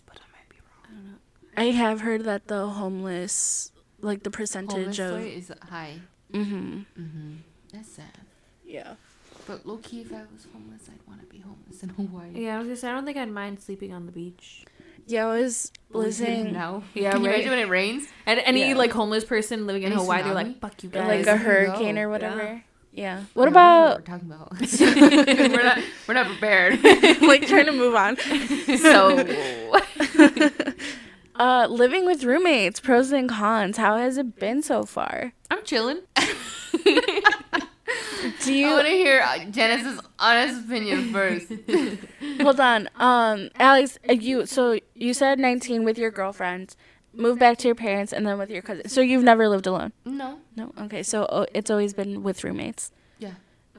[0.06, 0.56] but I might be
[0.94, 1.16] wrong.
[1.56, 5.16] I have heard that the homeless, like the percentage Homeless of.
[5.18, 6.00] rate is high.
[6.32, 6.78] Mm-hmm.
[7.00, 7.32] Mm-hmm.
[7.72, 8.06] That's sad.
[8.64, 8.94] Yeah.
[9.46, 12.30] But low key, if I was homeless, I'd want to be homeless in Hawaii.
[12.34, 12.84] Yeah, I was just.
[12.84, 14.64] I don't think I'd mind sleeping on the beach.
[15.06, 16.52] Yeah, I was listening.
[16.52, 16.84] No.
[16.94, 17.34] Yeah, Can you right.
[17.36, 18.06] imagine when it rains?
[18.26, 18.74] And any Yeah.
[18.76, 21.96] like homeless person living in Any Hawaii, they're like, "Fuck you guys." Like a hurricane
[21.96, 22.02] go.
[22.02, 22.62] or whatever.
[22.92, 23.18] Yeah.
[23.20, 25.50] I What don't know about we're talking about?
[25.50, 25.78] we're not.
[26.06, 26.82] We're not prepared.
[27.22, 28.16] like trying to move on?
[28.78, 29.24] so
[31.40, 33.78] Uh, living with roommates, pros and cons.
[33.78, 35.32] How has it been so far?
[35.50, 36.00] I'm chilling.
[38.42, 41.50] Do you want to hear uh, Janice's honest opinion first.
[42.42, 42.90] hold on?
[42.96, 46.76] Um, Alex, uh, you so you said 19 with your girlfriend,
[47.14, 48.86] moved back to your parents, and then with your cousin.
[48.90, 49.94] So you've never lived alone?
[50.04, 50.40] no.
[50.56, 50.74] No.
[50.78, 51.02] Okay.
[51.02, 52.92] So oh, it's always been with roommates.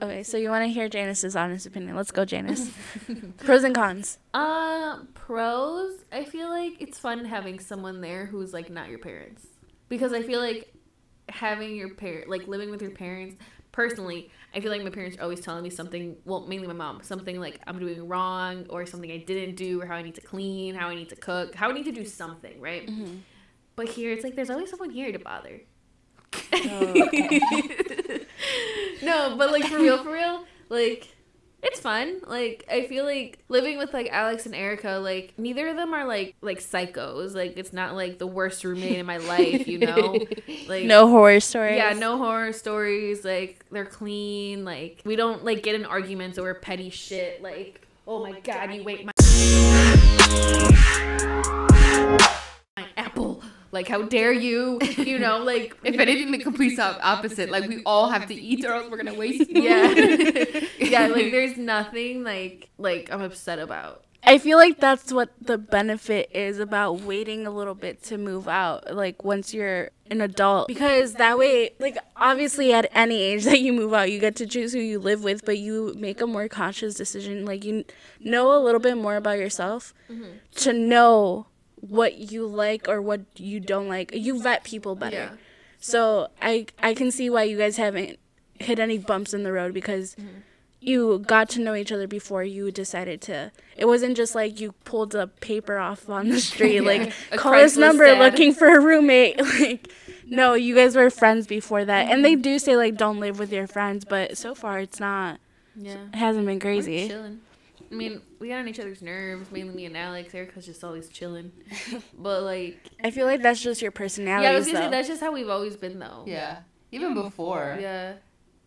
[0.02, 0.06] Yeah.
[0.08, 0.24] Okay.
[0.24, 1.96] So you want to hear Janice's honest opinion?
[1.96, 2.72] Let's go, Janice.
[3.38, 4.18] pros and cons.
[4.34, 5.94] Uh, pros.
[6.12, 9.46] I feel like it's fun having someone there who's like not your parents,
[9.90, 10.74] because I feel like
[11.30, 13.36] having your parent, like living with your parents.
[13.72, 16.18] Personally, I feel like my parents are always telling me something.
[16.26, 19.86] Well, mainly my mom, something like I'm doing wrong, or something I didn't do, or
[19.86, 22.04] how I need to clean, how I need to cook, how I need to do
[22.04, 22.90] something, right?
[23.78, 25.62] But here, it's like there's always someone here to bother.
[29.02, 31.08] no, but like for real, for real, like
[31.64, 32.22] it's fun.
[32.26, 36.06] Like I feel like living with like Alex and Erica, like neither of them are
[36.06, 37.36] like like psychos.
[37.36, 40.18] Like it's not like the worst roommate in my life, you know.
[40.68, 41.76] Like No horror stories.
[41.78, 43.24] yeah, no horror stories.
[43.26, 44.64] Like they're clean.
[44.66, 47.42] Like we don't like get in arguments over petty shit.
[47.44, 50.68] Like oh my god, you ate my my
[53.72, 54.80] Like how dare you?
[54.98, 57.50] You know, like If anything, the complete opposite.
[57.50, 59.48] Like we all have to eat, or else we're gonna waste.
[59.52, 59.64] food.
[59.64, 59.94] yeah,
[60.80, 61.08] yeah.
[61.08, 64.04] Like there's nothing like like I'm upset about.
[64.24, 68.48] I feel like that's what the benefit is about waiting a little bit to move
[68.48, 70.68] out, like once you're an adult.
[70.68, 74.46] Because that way, like obviously at any age that you move out, you get to
[74.46, 77.46] choose who you live with, but you make a more conscious decision.
[77.46, 77.84] Like you
[78.20, 80.34] know a little bit more about yourself mm-hmm.
[80.56, 81.48] to know
[81.82, 84.12] what you like or what you don't like.
[84.14, 85.16] You vet people better.
[85.16, 85.32] Yeah.
[85.80, 88.20] So I I can see why you guys haven't
[88.60, 90.40] hit any bumps in the road because mm-hmm.
[90.80, 93.52] you got to know each other before you decided to.
[93.76, 97.54] It wasn't just like you pulled a paper off on the street, like A call
[97.54, 98.20] this number ad.
[98.20, 99.42] looking for a roommate.
[99.60, 99.92] Like
[100.28, 100.64] no, mm-hmm.
[100.64, 102.42] you guys were friends before that, and they mm-hmm.
[102.42, 105.40] do say like don't live with your friends, but so far it's not.
[105.76, 105.98] Yeah.
[106.14, 107.12] It hasn't been crazy.
[107.92, 108.06] Chilling.
[108.06, 110.34] I mean, we got on each other's nerves, mainly me and Alex.
[110.34, 111.52] Erica's just always chilling.
[112.18, 114.46] But like, I feel like that's just your personality.
[114.46, 116.24] yeah, I was gonna say that's just how we've always been, though.
[116.28, 116.60] Yeah.
[116.92, 117.78] Even before.
[117.80, 118.12] Yeah.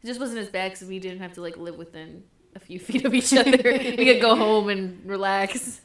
[0.03, 2.79] It just wasn't as bad because we didn't have to like live within a few
[2.89, 3.59] feet of each other.
[3.63, 5.81] we could go home and relax.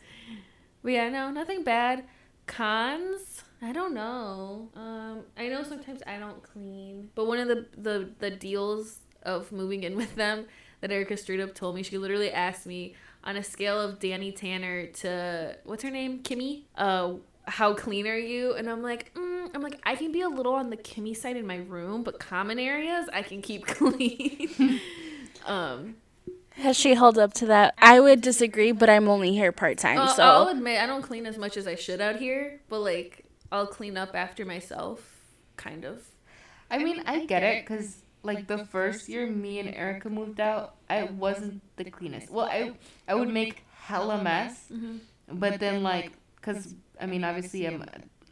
[0.84, 2.06] But yeah, no, nothing bad.
[2.48, 3.44] Cons?
[3.62, 4.70] I don't know.
[4.76, 9.52] Um, I know sometimes I don't clean, but one of the the the deals of
[9.52, 10.46] moving in with them
[10.82, 12.96] that Erica straight up told me, she literally asked me
[13.30, 16.64] on a scale of Danny Tanner to what's her name, Kimmy.
[16.76, 17.14] Uh,
[17.46, 18.54] how clean are you?
[18.54, 21.38] And I'm like, mm, I'm like, I can be a little on the Kimmy side
[21.38, 24.82] in my room, but common areas I can keep clean.
[25.46, 25.98] um,
[26.54, 27.76] Has she held up to that?
[27.78, 31.04] I would disagree, but I'm only here part time, I'll, so I'll admit I don't
[31.04, 35.08] clean as much as I should out here, but like I'll clean up after myself,
[35.56, 36.02] kind of.
[36.72, 40.76] I mean, I get it because like the first year me and Erica moved out,
[40.90, 42.30] I wasn't the cleanest.
[42.32, 42.74] Well, I
[43.08, 44.72] I would make hella mess,
[45.32, 47.84] but then like because I mean obviously I'm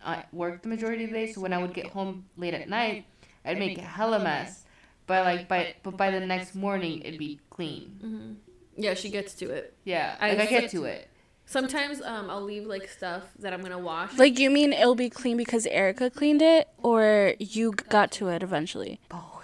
[0.06, 2.70] I work the majority of the day, so when I would get home late at
[2.70, 3.06] night,
[3.46, 4.64] I'd make a hella mess.
[5.06, 8.38] But like by but by the next morning it'd be clean.
[8.76, 9.74] Yeah, she gets to it.
[9.86, 11.08] Yeah, I like I get to it.
[11.46, 14.18] Sometimes um I'll leave like stuff that I'm gonna wash.
[14.18, 18.44] like you mean it'll be clean because Erica cleaned it, or you got to it
[18.44, 19.00] eventually?
[19.08, 19.37] Both.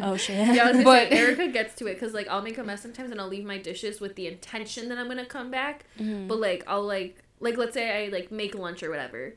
[0.00, 0.54] Oh shit!
[0.54, 2.82] yeah, I was but- say, Erica gets to it because like I'll make a mess
[2.82, 5.84] sometimes and I'll leave my dishes with the intention that I'm gonna come back.
[5.98, 9.34] But like I'll like like let's say I like make lunch or whatever,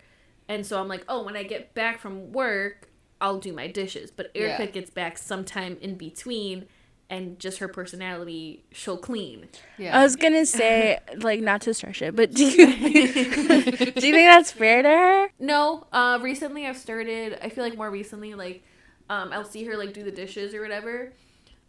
[0.48, 2.90] and so I'm like, oh, when I get back from work,
[3.22, 4.12] I'll do my dishes.
[4.12, 4.72] But Erica Yeah.
[4.72, 6.66] gets back sometime in between,
[7.10, 9.48] and just her personality, she'll clean.
[9.78, 10.00] Yeah.
[10.00, 13.94] I was gonna say, like, not to stretch it, but do you do you think
[14.30, 15.28] that's fair to her?
[15.40, 17.38] No, uh, recently I've started.
[17.42, 18.64] I feel like more recently, like,
[19.10, 21.14] um, I'll see her like do the dishes or whatever,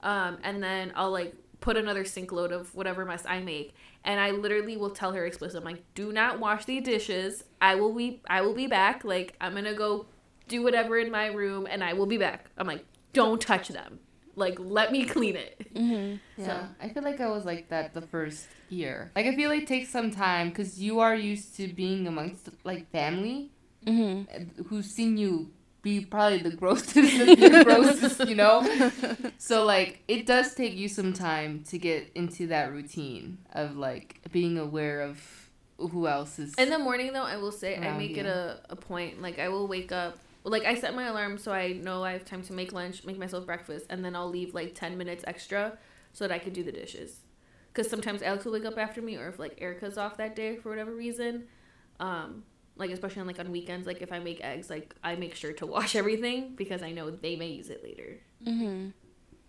[0.02, 3.74] um, and then I'll like put another sink load of whatever mess I make,
[4.04, 7.44] and I literally will tell her explicitly, I'm like, do not wash the dishes.
[7.60, 9.04] I will be, I will be back.
[9.04, 10.06] Like, I'm gonna go
[10.48, 12.46] do whatever in my room, and I will be back.
[12.56, 13.98] I'm like, don't touch them.
[14.36, 15.66] Like, let me clean it.
[16.36, 19.10] Yeah, So- I feel like I was like that the first year.
[19.14, 22.48] Like I feel like it takes some time because you are used to being amongst
[22.64, 23.50] like family
[23.86, 24.62] Mm-hmm.
[24.64, 25.50] who's seen you
[25.82, 28.90] be probably the grossest, the grossest, you know.
[29.38, 34.20] So like it does take you some time to get into that routine of like
[34.32, 35.40] being aware of
[35.88, 36.54] who else is.
[36.54, 39.22] In the morning, though, I will say I make it a, a point.
[39.22, 40.18] Like, I will wake up.
[40.44, 43.18] Like, I set my alarm so I know I have time to make lunch, make
[43.18, 45.78] myself breakfast, and then I'll leave like 10 minutes extra
[46.12, 47.20] so that I could do the dishes.
[47.72, 50.56] Because sometimes Alex will wake up after me, or if like Erica's off that day
[50.56, 51.44] for whatever reason.
[51.98, 52.44] Um,
[52.80, 55.52] like, especially on like on weekends, like if I make eggs, like I make sure
[55.54, 58.18] to wash everything because I know they may use it later.
[58.46, 58.88] Mm-hmm.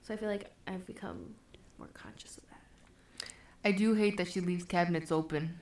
[0.03, 1.35] So I feel like I've become
[1.79, 3.29] more conscious of that.
[3.63, 5.59] I do hate that she leaves cabinets open,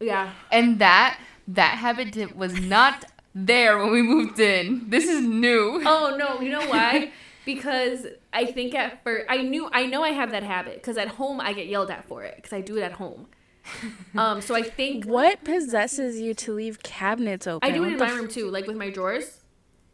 [0.00, 0.32] Yeah.
[0.50, 4.88] and that that habit was not there when we moved in.
[4.90, 5.80] This is new.
[5.86, 7.12] Oh no, you know why?
[7.44, 11.08] because I think at first I knew I know I have that habit because at
[11.08, 13.26] home I get yelled at for it because I do it at home.
[14.16, 17.68] Um, so I think What possesses you to leave cabinets open?
[17.68, 19.40] I do it in my room too, like with my drawers.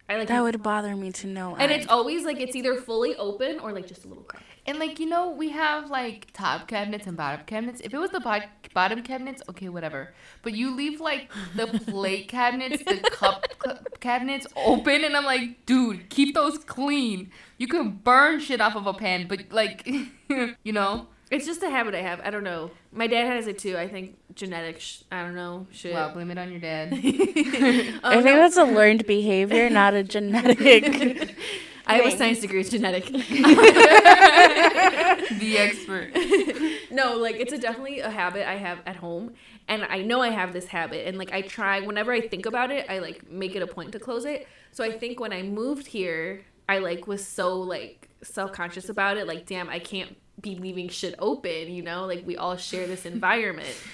[0.08, 1.54] I like That would bother me to know.
[1.56, 4.42] and I- it's always like it's either fully open or like just a little crack.
[4.66, 7.80] And like you know, we have like top cabinets and bottom cabinets.
[7.82, 8.42] If it was the bot-
[8.74, 10.12] bottom cabinets, okay, whatever.
[10.42, 15.64] But you leave like the plate cabinets, the cup c- cabinets open, and I'm like,
[15.64, 17.30] dude, keep those clean.
[17.56, 19.86] You can burn shit off of a pan, but like,
[20.28, 22.20] you know, It's just a habit I have.
[22.24, 22.72] I don't know.
[22.92, 23.76] My dad has it too.
[23.78, 25.04] I think genetics.
[25.12, 25.68] I don't know.
[25.70, 25.94] Shit.
[25.94, 26.92] well, blame it on your dad.
[28.02, 28.36] Oh, I think no.
[28.36, 31.36] that's a learned behavior, not a genetic.
[31.86, 32.60] I have a science degree.
[32.60, 33.06] It's genetic.
[33.06, 33.18] the
[35.58, 36.12] expert.
[36.90, 39.34] no, like it's a definitely a habit I have at home,
[39.68, 42.70] and I know I have this habit, and like I try whenever I think about
[42.70, 44.46] it, I like make it a point to close it.
[44.72, 49.16] So I think when I moved here, I like was so like self conscious about
[49.16, 49.26] it.
[49.26, 51.70] Like, damn, I can't be leaving shit open.
[51.72, 53.74] You know, like we all share this environment.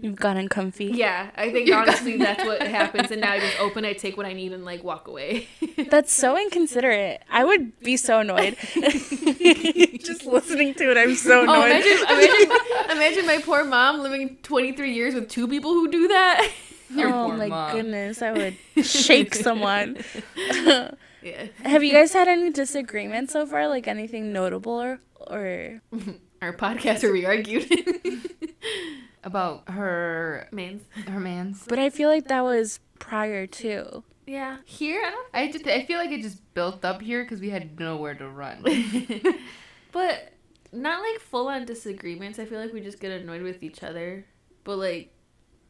[0.00, 0.84] You've gotten comfy.
[0.94, 4.26] Yeah, I think honestly that's what happens, and now I just open I take what
[4.26, 5.48] I need, and like walk away.
[5.90, 7.20] That's so inconsiderate.
[7.28, 8.56] I would be so annoyed.
[9.98, 11.70] Just listening to it, I'm so Oh, annoyed.
[11.82, 16.48] imagine, imagine, imagine my poor mom living 23 years with two people who do that.
[16.90, 17.72] Your oh my mom.
[17.76, 19.98] goodness, I would shake someone.
[20.46, 21.46] Yeah.
[21.64, 23.66] Have you guys had any disagreements so far?
[23.66, 25.80] Like anything notable or or
[26.42, 27.66] Our podcast where we argued.
[29.24, 30.82] About her Mans.
[31.08, 31.64] her man's.
[31.68, 34.04] but I feel like that was prior to.
[34.26, 34.58] Yeah.
[34.64, 35.26] Here, I don't.
[35.34, 38.28] I just I feel like it just built up here because we had nowhere to
[38.28, 38.64] run.
[39.92, 40.32] But
[40.72, 42.38] not like full on disagreements.
[42.38, 44.26] I feel like we just get annoyed with each other.
[44.64, 45.12] But like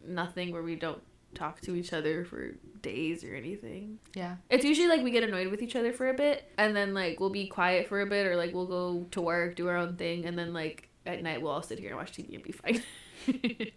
[0.05, 1.03] nothing where we don't
[1.35, 3.99] talk to each other for days or anything.
[4.15, 4.37] yeah.
[4.51, 7.21] It's usually like we get annoyed with each other for a bit and then like
[7.21, 9.97] we'll be quiet for a bit or like we'll go to work, do our own
[9.97, 12.53] thing, and then like at night we'll all sit here and watch TV and be
[12.53, 12.83] fine.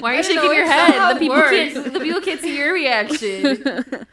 [0.00, 1.16] Why are you shaking your it's not how head?
[1.16, 1.50] The people works.
[1.50, 3.62] can't the people can't see your reaction.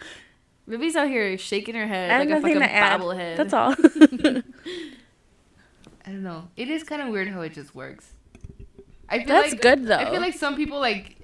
[0.68, 3.02] Ruby's out here shaking her head I like a fucking to add.
[3.02, 3.38] bobblehead.
[3.38, 3.74] That's all.
[6.06, 6.48] I don't know.
[6.56, 8.12] It is kind of weird how it just works.
[9.10, 9.96] I feel That's like, good though.
[9.96, 11.16] I feel like some people like.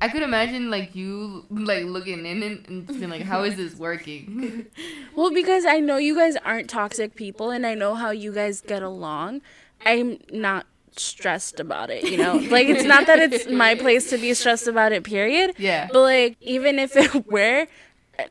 [0.00, 3.74] I could imagine like you like looking in and, and being like, "How is this
[3.76, 4.66] working?"
[5.16, 8.60] Well, because I know you guys aren't toxic people and I know how you guys
[8.60, 9.42] get along.
[9.86, 12.34] I'm not stressed about it, you know?
[12.34, 15.54] like it's not that it's my place to be stressed about it, period.
[15.58, 15.88] yeah.
[15.92, 17.66] But like even if it were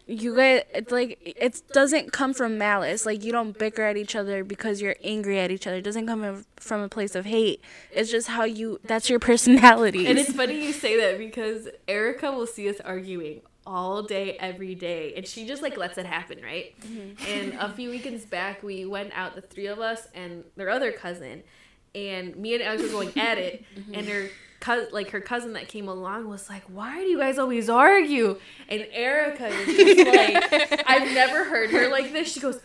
[0.08, 3.06] you guys it's like it doesn't come from malice.
[3.06, 5.78] Like you don't bicker at each other because you're angry at each other.
[5.78, 7.62] It doesn't come from- a place of hate.
[7.92, 10.08] It's just how you that's your personality.
[10.08, 14.76] And it's funny you say that because Erica will see us arguing all day, every
[14.76, 16.78] day, and she just like lets it happen, right?
[16.82, 17.32] Mm-hmm.
[17.32, 20.92] And a few weekends back, we went out, the three of us and their other
[20.92, 21.44] cousin,
[21.96, 23.96] and me and Alex were going at it, mm-hmm.
[23.96, 24.30] and her
[24.64, 28.40] cousin, like her cousin that came along, was like, "Why do you guys always argue?"
[28.70, 30.08] And Erica is just
[30.72, 32.32] like, I've never heard her like this.
[32.34, 32.60] She goes.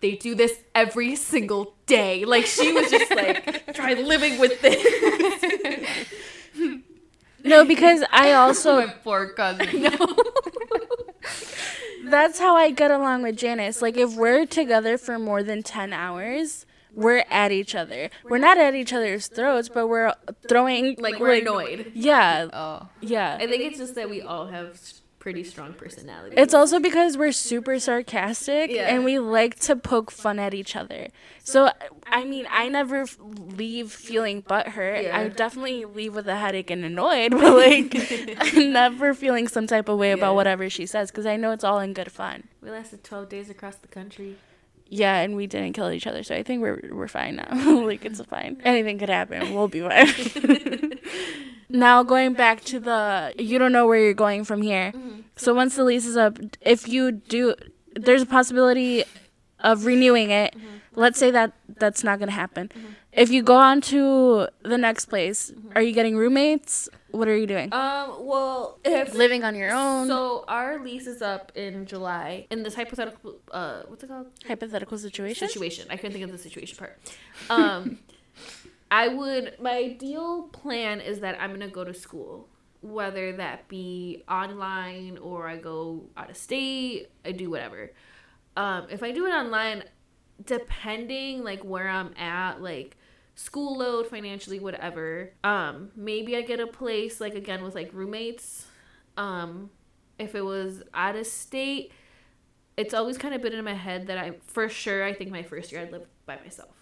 [0.00, 2.24] They do this every single day.
[2.24, 4.80] Like she was just like, try living with this.
[7.44, 9.68] no, because I also my poor cousin.
[9.82, 10.16] No.
[12.10, 13.82] that's how I get along with Janice.
[13.82, 18.10] Like if we're together for more than 10 hours, we're at each other.
[18.24, 20.12] We're not at each other's throats, but we're
[20.48, 21.92] throwing Like we're annoyed.
[21.94, 22.48] Yeah.
[22.52, 22.88] Oh.
[23.00, 23.36] Yeah.
[23.40, 24.78] I think it's just that we all have
[25.18, 26.32] pretty strong personalities.
[26.38, 28.88] It's also because we're super sarcastic Yeah.
[28.94, 31.08] and we like to poke fun at each other.
[31.44, 31.70] So,
[32.06, 35.02] I mean, I never leave feeling butthurt.
[35.02, 35.18] Yeah.
[35.18, 37.94] I definitely leave with a headache and annoyed, but like,
[38.56, 40.14] never feeling some type of way Yeah.
[40.14, 42.44] about whatever she says because I know it's all in good fun.
[42.62, 44.36] we lasted 12 days across the country.
[44.92, 47.80] Yeah, and we didn't kill each other, so I think we're we're fine now.
[47.86, 48.60] like it's fine.
[48.64, 49.54] Anything could happen.
[49.54, 50.98] We'll be fine.
[51.68, 54.92] now going back to the you don't know where you're going from here.
[54.92, 55.20] Mm-hmm.
[55.36, 57.54] So once the lease is up, if you do,
[57.94, 59.04] there's a possibility
[59.60, 60.56] of renewing it.
[60.56, 60.66] Mm-hmm.
[60.96, 62.68] Let's say that that's not gonna happen.
[62.68, 62.86] Mm-hmm.
[63.12, 66.88] If you go on to the next place, are you getting roommates?
[67.12, 67.72] What are you doing?
[67.72, 70.06] Um, well, if Living on your own.
[70.06, 72.46] so, our lease is up in July.
[72.50, 74.26] In this hypothetical, uh, what's it called?
[74.46, 75.48] hypothetical situation.
[75.48, 75.86] Situation.
[75.90, 76.98] I couldn't think of the situation part.
[77.48, 77.98] Um,
[78.90, 79.56] I would.
[79.60, 82.48] My ideal plan is that I'm gonna go to school,
[82.80, 87.08] whether that be online or I go out of state.
[87.24, 87.92] I do whatever.
[88.56, 89.84] Um, if I do it online,
[90.44, 92.96] depending like where I'm at, like
[93.40, 95.32] school load, financially, whatever.
[95.42, 98.66] Um, maybe I get a place like again with like roommates.
[99.16, 99.70] Um,
[100.18, 101.90] if it was out of state,
[102.76, 105.42] it's always kind of been in my head that I for sure I think my
[105.42, 106.74] first year I'd live by myself.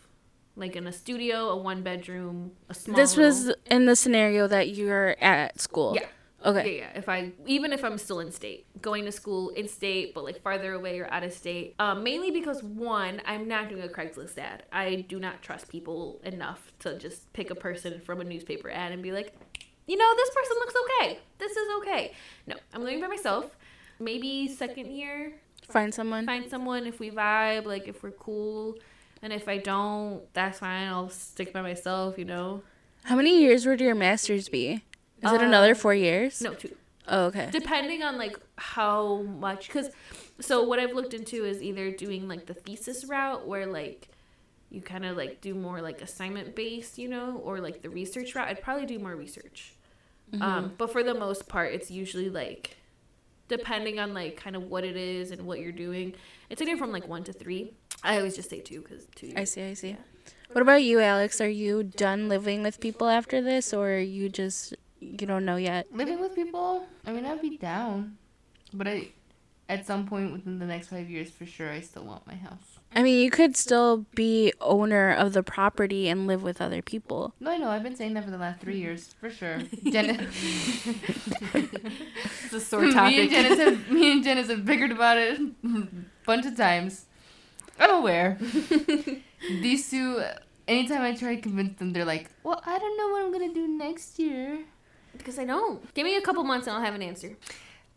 [0.56, 4.70] Like in a studio, a one bedroom, a small This was in the scenario that
[4.70, 5.94] you're at school.
[5.94, 6.06] Yeah.
[6.46, 6.78] Okay.
[6.78, 6.98] Yeah, yeah.
[6.98, 10.40] If I even if I'm still in state, going to school in state, but like
[10.40, 14.38] farther away or out of state, um, mainly because one, I'm not doing a Craigslist
[14.38, 14.62] ad.
[14.72, 18.92] I do not trust people enough to just pick a person from a newspaper ad
[18.92, 19.34] and be like,
[19.88, 21.18] you know, this person looks okay.
[21.38, 22.12] This is okay.
[22.46, 23.56] No, I'm living by myself.
[23.98, 25.32] Maybe second year,
[25.68, 26.24] Find someone.
[26.24, 28.76] find someone if we vibe, like if we're cool.
[29.22, 30.86] And if I don't, that's fine.
[30.86, 32.62] I'll stick by myself, you know.
[33.02, 34.84] How many years would your master's be?
[35.22, 36.40] Is it another four years?
[36.40, 36.74] No, two.
[37.10, 37.48] Oh, okay.
[37.50, 39.88] depending on like how much because
[40.40, 44.08] so what i've looked into is either doing like the thesis route where like
[44.68, 48.34] you kind of like do more like assignment based you know or like the research
[48.34, 49.74] route i'd probably do more research
[50.42, 52.76] um but for the most part it's usually like
[53.48, 56.14] depending on like kind of what it is and what you're doing
[56.50, 59.44] it's anywhere from like one to three i always just say two because two I
[59.44, 59.62] see.
[59.62, 59.96] I see.
[60.52, 61.40] What about you, Alex?
[61.40, 65.56] Are you done living with people after this, or are you just you don't know
[65.56, 65.86] yet?
[65.92, 68.18] Living with people, I mean, I'd be down.
[68.72, 69.08] But I,
[69.68, 72.78] at some point within the next five years, for sure, I still want my house.
[72.94, 77.34] I mean, you could still be owner of the property and live with other people.
[77.38, 77.68] No, I know.
[77.68, 78.82] I've been saying that for the last three mm-hmm.
[78.82, 79.58] years, for sure.
[79.84, 80.26] Jen-
[81.54, 85.38] it's a sore me and topic Janice have me and Janice have bickered about it
[85.38, 85.86] a
[86.24, 87.04] bunch of times.
[87.78, 88.38] I'm aware.
[89.50, 90.22] These two,
[90.66, 93.54] anytime I try to convince them, they're like, "Well, I don't know what I'm gonna
[93.54, 94.64] do next year."
[95.18, 97.36] Because i don't give me a couple months and i'll have an answer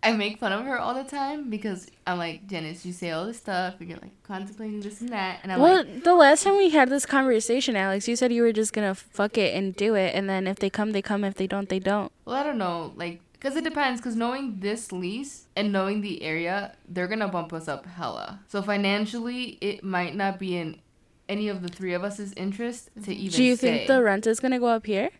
[0.03, 3.25] I make fun of her all the time because I'm like, Janice, you say all
[3.27, 6.43] this stuff and you're like contemplating this and that, and I'm well, like, the last
[6.43, 9.75] time we had this conversation, Alex, you said you were just gonna fuck it and
[9.75, 11.23] do it, and then if they come, they come.
[11.23, 12.11] If they don't, they don't.
[12.25, 14.01] well, I don't know, like, because it depends.
[14.01, 18.39] Because knowing this lease and knowing the area, they're gonna bump us up hella.
[18.47, 20.81] So financially, it might not be in
[21.29, 23.37] any of the three of us's interest to even.
[23.37, 23.77] do you stay.
[23.77, 25.11] think the rent is gonna go up here?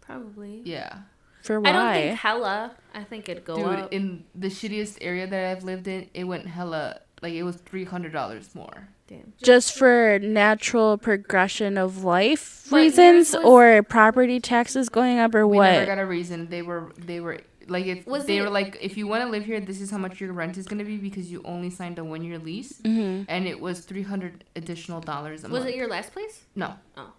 [0.00, 1.00] probably Yeah.
[1.42, 1.68] For why?
[1.70, 2.72] I don't think hella.
[2.94, 3.92] I think it'd go Dude, up.
[3.92, 7.84] in the shittiest area that I've lived in, it went hella like it was three
[7.84, 8.88] hundred dollars more.
[9.08, 9.32] Damn.
[9.42, 15.46] just for natural progression of life But reasons was- or property taxes going up or
[15.46, 15.70] We what?
[15.72, 16.48] never got a reason.
[16.48, 19.28] They were they were like if Was they it- were like if you want to
[19.28, 21.98] live here, this is how much your rent is gonna be because you only signed
[21.98, 25.64] a one year lease, hmm and it was three hundred additional dollars a Was month.
[25.66, 26.44] Was it your last place?
[26.54, 26.74] no.
[26.96, 27.12] Oh,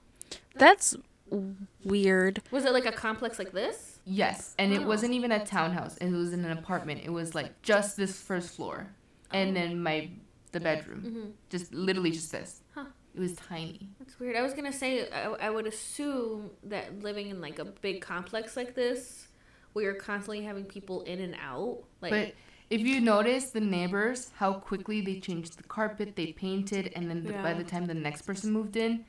[0.55, 0.95] that's
[1.83, 2.41] weird.
[2.51, 3.92] Was it like a complex like this?
[4.05, 4.87] Yes, and it Oh.
[4.87, 5.97] wasn't even a townhouse.
[5.97, 7.01] It was in an apartment.
[7.05, 8.87] It was like just this first floor,
[9.31, 10.09] and then my
[10.51, 11.29] the bedroom, Mm-hmm.
[11.49, 12.61] just literally just this.
[12.75, 12.85] Huh.
[13.15, 13.89] It was tiny.
[13.99, 14.35] That's weird.
[14.35, 18.55] I was gonna say I, I would assume that living in like a big complex
[18.57, 19.27] like this,
[19.73, 22.33] where you're constantly having people in and out, like But
[22.69, 27.23] if you notice the neighbors, how quickly they changed the carpet, they painted, and then
[27.23, 29.05] the, by the time the next person moved in,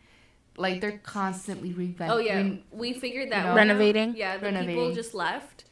[0.57, 2.11] like they're constantly revamping.
[2.11, 3.57] oh yeah, we figured that you know?
[3.57, 4.17] Renovating?
[4.17, 5.65] Yeah, the people just left.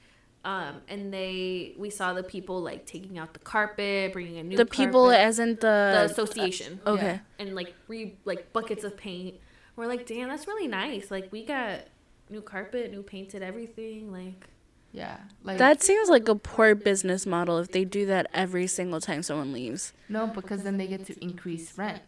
[0.45, 4.57] Um, and they, we saw the people like taking out the carpet, bringing a new
[4.57, 5.21] the people carpet.
[5.21, 6.81] as in the the, association.
[6.85, 7.21] okay.
[7.39, 9.37] and like re like buckets of paint.
[9.77, 11.11] We're like, damn, that's really nice.
[11.11, 11.83] Like we got
[12.29, 14.11] new carpet, new painted everything.
[14.11, 14.49] Like
[14.91, 19.01] Yeah, like That seems like a poor business model if they do that every single
[19.01, 19.93] time someone leaves.
[20.09, 22.03] no, because then they get to increase rent.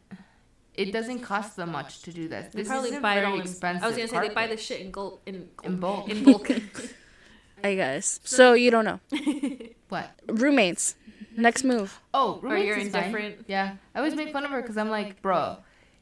[0.75, 2.53] It doesn't cost them much to do that.
[2.53, 3.41] They This probably isn't buy it very all in.
[3.43, 3.85] expensive.
[3.85, 6.09] I was gonna say they buy the shit in gold in In bulk.
[6.09, 6.51] In bulk.
[7.65, 8.21] I guess.
[8.25, 9.01] So you don't know.
[9.89, 10.11] what?
[10.27, 10.97] Roommates.
[11.37, 12.01] Next move.
[12.13, 13.45] Oh, Or roommates you're is fine.
[13.47, 15.57] Yeah, I always make fun of her because I'm like, bro,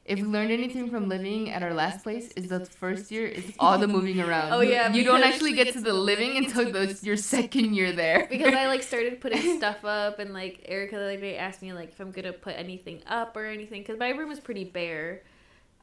[0.04, 3.52] if we learned anything from living at our last place, is the first year is
[3.58, 4.52] all the moving around.
[4.52, 8.26] Oh, yeah, you don't actually get to the living until the, your second year there.
[8.30, 11.72] because I like started putting stuff up and like Erica the other day asked me
[11.72, 15.22] like if I'm gonna put anything up or anything because my room is pretty bare,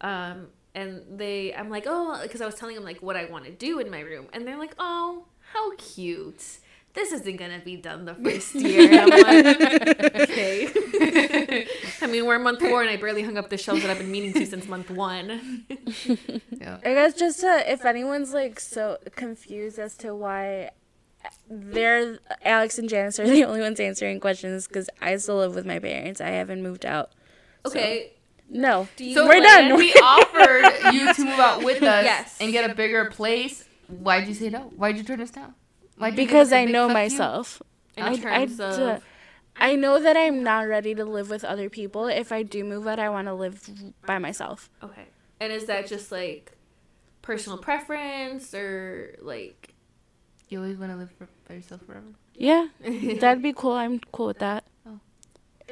[0.01, 3.45] um and they I'm like oh because I was telling them like what I want
[3.45, 4.27] to do in my room.
[4.33, 6.59] And they're like oh how cute.
[6.91, 9.01] This isn't gonna be done the first year.
[9.01, 11.45] I'm like okay
[12.11, 14.11] mean we're in month four and I barely hung up the shelves that I've been
[14.11, 16.77] meaning to since month one yeah.
[16.83, 20.71] I guess just to, if anyone's like so confused as to why
[21.49, 25.65] they're Alex and Janice are the only ones answering questions because I still live with
[25.65, 26.21] my parents.
[26.21, 27.11] I haven't moved out.
[27.65, 28.13] okay
[28.49, 28.87] No.
[28.95, 29.75] do you So We're done.
[29.75, 32.37] we offered you to move out with us Yes.
[32.39, 33.65] and get a bigger place.
[33.87, 34.61] Why'd you say no?
[34.75, 35.53] Why'd you turn us down?
[35.97, 36.93] Why'd you because us a I big know fuck you?
[36.93, 37.61] myself.
[37.97, 39.03] in I, terms I, of
[39.59, 42.07] I know that I'm not ready to live with other people.
[42.07, 43.69] If I do move out, I want to live
[44.05, 44.69] by myself.
[44.83, 45.05] Okay.
[45.39, 46.53] And is that just like
[47.21, 49.73] personal preference or like
[50.49, 52.07] You always want to live for, by yourself forever.
[52.35, 52.67] Yeah,
[53.19, 53.73] that'd be cool.
[53.73, 54.63] I'm cool with that.
[54.87, 54.99] Oh.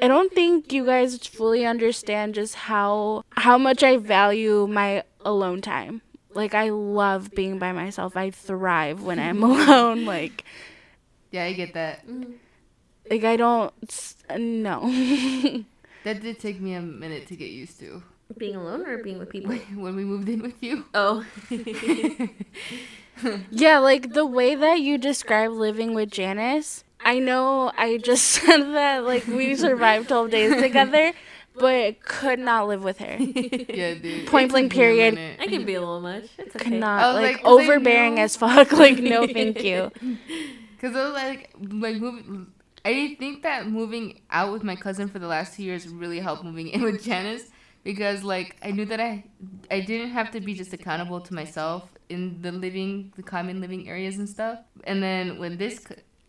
[0.01, 5.61] I don't think you guys fully understand just how how much I value my alone
[5.61, 6.01] time.
[6.33, 8.15] Like I love being by myself.
[8.15, 10.05] I thrive when I'm alone.
[10.05, 10.43] Like
[11.31, 12.05] Yeah, I get that.
[12.07, 12.33] Mm-hmm.
[13.09, 15.63] Like I don't s- no.
[16.03, 18.01] That did take me a minute to get used to
[18.37, 19.51] being alone or being with people?
[19.75, 20.85] when we moved in with you.
[20.93, 21.25] Oh.
[23.51, 26.83] yeah, like the way that you describe living with Janice.
[27.03, 31.13] I know I just said that like we survived 12 days together,
[31.55, 33.17] but could not live with her.
[33.17, 34.27] yeah, dude.
[34.27, 35.37] Point blank took me a period.
[35.39, 36.25] I can be a little much.
[36.37, 36.69] It's okay.
[36.69, 38.71] Could not I was like, like, 'cause I overbearing as fuck.
[38.71, 39.91] Like no, thank you.
[40.79, 42.47] Cause I was like, like moving.
[42.87, 46.43] I think that moving out with my cousin for the last two years really helped
[46.45, 47.43] moving in with Janice,
[47.83, 49.25] because like I knew that I,
[49.69, 53.89] I didn't have to be just accountable to myself in the living, the common living
[53.89, 54.59] areas and stuff.
[54.85, 55.85] And then when this,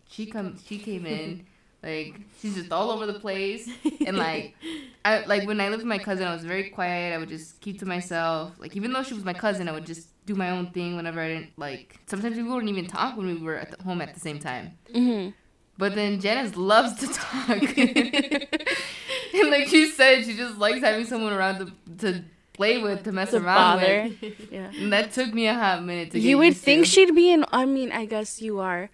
[0.08, 1.46] she come, she came in,
[1.84, 3.70] like she's just all over the place,
[4.04, 4.54] and like,
[5.04, 7.14] I like when I lived with my cousin, I was very quiet.
[7.14, 8.54] I would just keep to myself.
[8.58, 11.20] Like even though she was my cousin, I would just do my own thing whenever
[11.20, 12.00] I didn't like.
[12.06, 14.76] Sometimes we wouldn't even talk when we were at home at the same time.
[14.92, 15.28] hmm
[15.78, 17.78] But then Janice loves to talk.
[17.78, 23.12] and like she said, she just likes having someone around to, to play with, to
[23.12, 24.10] mess To around bother.
[24.20, 24.34] with.
[24.50, 24.72] Yeah.
[24.76, 26.90] And that took me a hot minute to get You would think to.
[26.90, 27.44] she'd be an.
[27.52, 28.90] I mean, I guess you are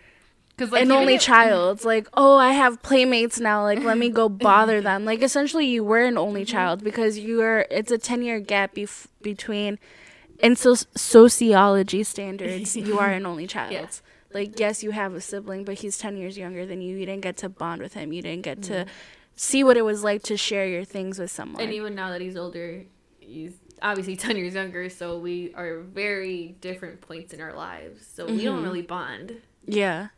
[0.59, 1.81] Cause like an only child.
[1.81, 1.85] child.
[1.87, 3.63] Like, oh, I have playmates now.
[3.63, 5.07] Like, let me go bother them.
[5.07, 6.53] Like, essentially, you were an only mm-hmm.
[6.53, 7.67] child because you are.
[7.71, 9.79] It's a ten year gap bef- between,
[10.39, 13.73] in so- sociology standards, you are an only child.
[13.73, 13.87] Yeah.
[14.35, 16.97] Like, yes, you have a sibling, but he's ten years younger than you.
[16.97, 18.13] You didn't get to bond with him.
[18.13, 18.91] You didn't get to Mm-hmm.
[19.37, 21.63] see what it was like to share your things with someone.
[21.63, 22.85] And even now that he's older,
[23.21, 28.07] he's obviously 10 years younger, so we are very different points in our lives.
[28.15, 28.65] So we don't Mhm.
[28.65, 29.41] really bond.
[29.67, 30.09] yeah.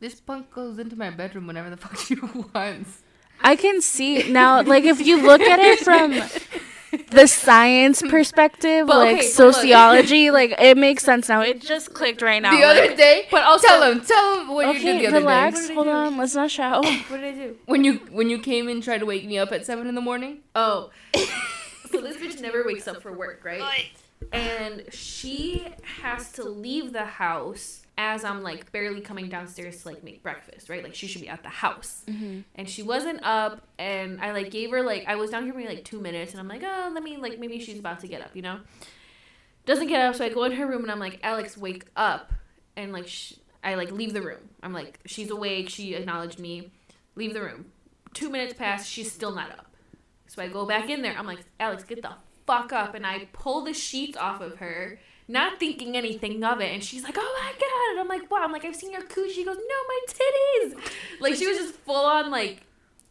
[0.00, 2.16] This punk goes into my bedroom whenever the fuck she
[2.54, 3.02] wants.
[3.40, 6.10] I can see now, like if you look at it from
[7.10, 9.54] the science perspective, But like okay, but look.
[9.54, 11.40] sociology, like it makes sense now.
[11.40, 12.50] It just clicked right now.
[12.50, 15.06] the like- other day, But also, tell him, tell him what you okay, did the
[15.08, 15.68] other relax.
[15.68, 15.74] day.
[15.74, 16.84] Hold on, let's not shout.
[17.08, 17.56] what did I do?
[17.66, 20.00] When you when you came and tried to wake me up at seven in the
[20.00, 20.38] morning.
[20.54, 20.90] Oh.
[21.90, 23.88] so this bitch never wakes up for work, right?
[24.32, 25.66] And she
[26.00, 30.68] has to leave the house as I'm like barely coming downstairs to like make breakfast,
[30.68, 30.82] right?
[30.82, 32.02] Like she should be at the house.
[32.06, 32.40] Mm-hmm.
[32.54, 35.68] And she wasn't up and I like gave her like I was down here maybe
[35.68, 38.22] like two minutes and I'm like, oh let me like maybe she's about to get
[38.22, 38.60] up, you know?
[39.64, 42.32] Doesn't get up, so I go in her room and I'm like, Alex, wake up
[42.76, 44.48] and like sh- I like leave the room.
[44.62, 46.72] I'm like, she's awake, she acknowledged me.
[47.14, 47.66] Leave the room.
[48.14, 49.66] Two minutes pass, she's still not up.
[50.26, 51.14] So I go back in there.
[51.16, 52.14] I'm like, Alex, get the
[52.46, 52.94] fuck up.
[52.94, 54.98] And I pull the sheets off of her,
[55.32, 56.72] not thinking anything of it.
[56.72, 57.90] And she's like, oh my God.
[57.90, 58.44] And I'm like, wow.
[58.44, 59.32] I'm like, I've seen your coochie.
[59.32, 60.76] She goes, no, my titties.
[61.20, 62.62] Like, she was just full on, like,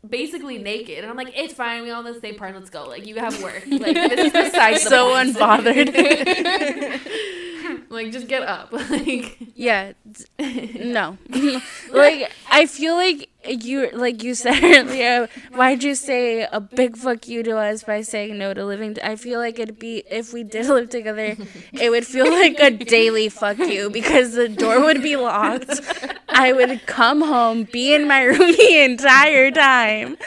[0.07, 0.99] basically naked.
[0.99, 1.83] And I'm like, it's fine.
[1.83, 2.53] We all in the same part.
[2.55, 2.85] Let's go.
[2.85, 3.63] Like, you have work.
[3.67, 5.35] Like, this is besides the so point.
[5.35, 6.99] unbothered.
[7.91, 8.71] Like, just get up.
[8.91, 9.93] Like, Yeah,
[10.39, 11.17] no.
[11.91, 15.27] like I feel like you like you said earlier.
[15.53, 18.97] Why'd you say a big fuck you to us by saying no to living?
[19.03, 21.35] I feel like it'd be if we did live together,
[21.73, 25.81] it would feel like a daily fuck you because the door would be locked.
[26.29, 30.17] I would come home, be in my room the entire time.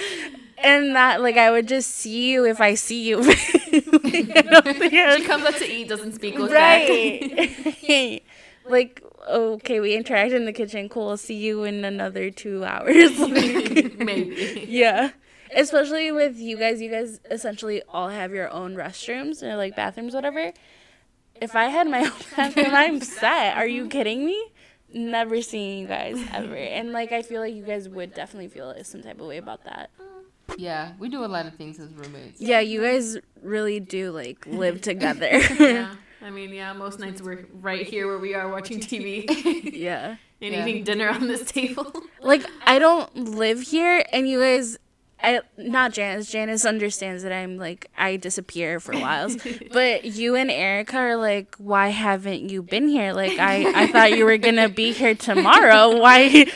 [0.59, 3.23] And that, like, I would just see you if I see you.
[4.11, 6.89] she comes up to eat, doesn't speak, goes back.
[6.89, 8.23] Right.
[8.69, 10.89] like, okay, we interact in the kitchen.
[10.89, 11.11] Cool.
[11.11, 13.19] I'll see you in another two hours.
[13.19, 14.67] Like, Maybe.
[14.69, 15.11] yeah.
[15.55, 20.15] Especially with you guys, you guys essentially all have your own restrooms or like bathrooms,
[20.15, 20.53] whatever.
[21.41, 23.57] If I had my own bathroom, I'm set.
[23.57, 24.53] Are you kidding me?
[24.93, 26.55] Never seeing you guys ever.
[26.55, 29.65] And like, I feel like you guys would definitely feel some type of way about
[29.65, 29.91] that.
[30.59, 32.41] Yeah, we do a lot of things as roommates.
[32.41, 35.29] Yeah, you guys really do like live together.
[35.59, 35.95] Yeah.
[36.23, 39.25] I mean, yeah, most nights we're right here where we are watching TV
[39.75, 40.17] yeah.
[40.41, 40.67] and Yeah.
[40.67, 41.93] eating dinner on this table.
[42.23, 44.79] like I don't live here, and you guys,
[45.23, 46.31] I not Janice.
[46.31, 49.37] Janice understands that I'm like I disappear for whiles,
[49.73, 53.13] but you and Erica are like, why haven't you been here?
[53.13, 55.99] Like I, I thought you were gonna be here tomorrow.
[55.99, 56.47] Why?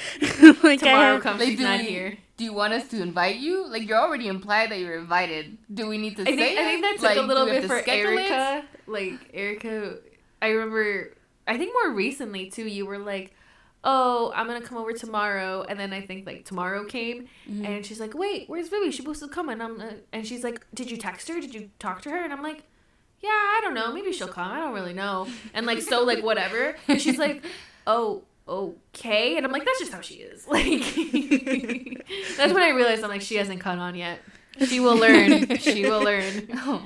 [0.62, 2.16] like Tomorrow I, comes, she's not here.
[2.38, 3.66] Do you want us to invite you?
[3.66, 5.58] Like, you're already implied that you're invited.
[5.74, 7.76] Do we need to I say think, I think that's like, a little bit for
[7.78, 7.86] it?
[7.88, 8.64] Erica.
[8.86, 9.96] Like Erica,
[10.40, 11.12] I remember.
[11.46, 12.66] I think more recently too.
[12.66, 13.34] You were like,
[13.84, 17.64] "Oh, I'm gonna come over tomorrow," and then I think like tomorrow came, Mm-hmm.
[17.66, 18.86] and she's like, "Wait, where's Vivi?
[18.92, 21.40] She's supposed to come." And I'm, uh, and she's like, "Did you text her?
[21.40, 22.62] Did you talk to her?" And I'm like.
[23.20, 23.92] Yeah, I don't know.
[23.92, 24.48] Maybe she'll come.
[24.48, 25.26] I don't really know.
[25.52, 26.76] And like so like whatever.
[26.86, 27.44] And she's like,
[27.86, 30.64] "Oh, okay." And I'm like, "That's just how she is." Like
[32.36, 34.20] That's when I realized I'm like she hasn't caught on yet.
[34.66, 35.58] She will learn.
[35.58, 36.48] she will learn.
[36.66, 36.82] Oh.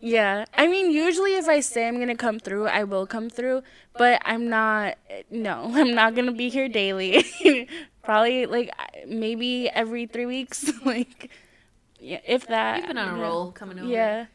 [0.00, 0.44] yeah.
[0.54, 3.62] I mean, usually if I say I'm gonna come through, I will come through,
[3.96, 4.98] but I'm not.
[5.30, 7.24] No, I'm not gonna be here daily.
[8.02, 8.70] Probably like
[9.06, 10.70] maybe every three weeks.
[10.84, 11.30] like,
[12.00, 12.78] yeah, if that.
[12.78, 13.88] You've been on a roll coming over.
[13.88, 14.26] Yeah.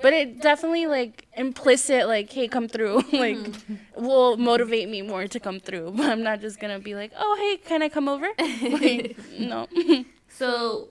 [0.00, 3.02] But it definitely like implicit like, hey, come through.
[3.12, 3.74] like hmm.
[3.96, 5.92] will motivate me more to come through.
[5.96, 8.28] But I'm not just gonna be like, oh hey, can I come over?
[8.62, 9.66] Like, no.
[10.30, 10.90] So,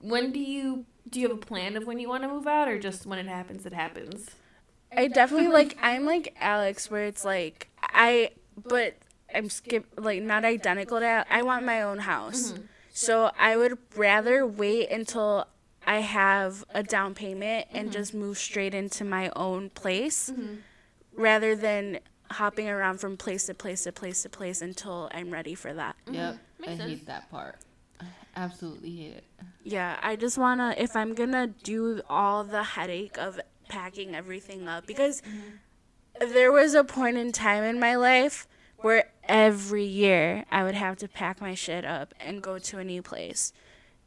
[0.00, 2.68] when do you do you have a plan of when you want to move out,
[2.68, 4.30] or just when it happens, it happens?
[4.96, 8.30] I definitely like I'm like Alex where it's like I
[8.60, 8.96] but
[9.32, 12.52] I'm skip like not identical to Al- I want my own house.
[12.52, 12.62] Mm-hmm.
[12.92, 15.46] So I would rather wait until
[15.86, 17.92] I have a down payment and mm-hmm.
[17.92, 20.56] just move straight into my own place mm-hmm.
[21.14, 21.98] rather than
[22.30, 25.96] hopping around from place to place to place to place until I'm ready for that.
[26.06, 26.14] Mm-hmm.
[26.14, 26.34] Yep.
[26.34, 26.90] I Makes sense.
[26.90, 27.56] hate that part.
[28.00, 28.06] I
[28.36, 29.24] absolutely hate it.
[29.64, 34.86] Yeah, I just wanna if I'm gonna do all the headache of packing everything up
[34.86, 35.22] because
[36.20, 38.46] there was a point in time in my life
[38.78, 42.84] where every year I would have to pack my shit up and go to a
[42.84, 43.52] new place.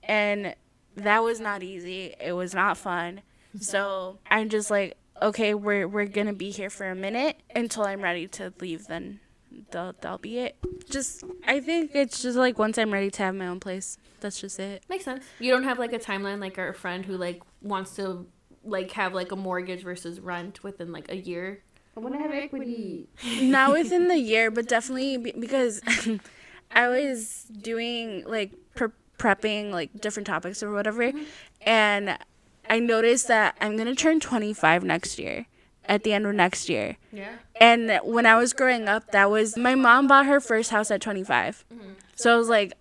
[0.03, 0.55] And
[0.95, 2.13] that was not easy.
[2.19, 3.21] It was not fun.
[3.59, 8.01] So I'm just like, okay, we're we're gonna be here for a minute until I'm
[8.01, 9.19] ready to leave then
[9.71, 10.57] that'll, that'll be it.
[10.89, 13.97] Just I think it's just like once I'm ready to have my own place.
[14.19, 14.83] That's just it.
[14.89, 15.23] Makes sense.
[15.39, 18.27] You don't have like a timeline like our friend who like wants to
[18.63, 21.61] like have like a mortgage versus rent within like a year.
[21.95, 23.07] I want to have equity.
[23.41, 25.81] not within the year, but definitely be- because
[26.71, 31.23] I was doing like pre- prepping like different topics or whatever, mm-hmm.
[31.61, 32.17] and
[32.69, 35.45] I noticed that I'm gonna turn 25 next year,
[35.85, 36.97] at the end of next year.
[37.11, 37.33] Yeah.
[37.59, 41.01] And when I was growing up, that was my mom bought her first house at
[41.01, 41.89] 25, mm-hmm.
[42.15, 42.73] so I was like.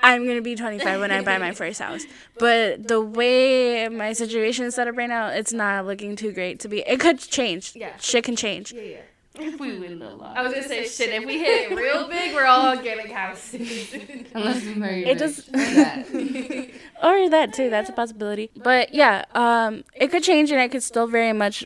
[0.00, 2.04] I'm gonna be 25 when I buy my first house,
[2.38, 6.60] but the way my situation is set up right now, it's not looking too great
[6.60, 6.84] to be.
[6.86, 7.72] It could change.
[7.74, 7.96] Yeah.
[7.98, 8.70] shit can change.
[8.70, 9.00] Yeah, yeah.
[9.38, 10.36] If we win a lot.
[10.38, 11.10] I was gonna say shit.
[11.10, 13.94] If we hit it real big, we're all getting houses.
[14.34, 15.18] Unless we marry It rich.
[15.18, 16.68] just- Or that.
[17.02, 20.82] or that too that's a possibility but yeah um it could change and i could
[20.82, 21.64] still very much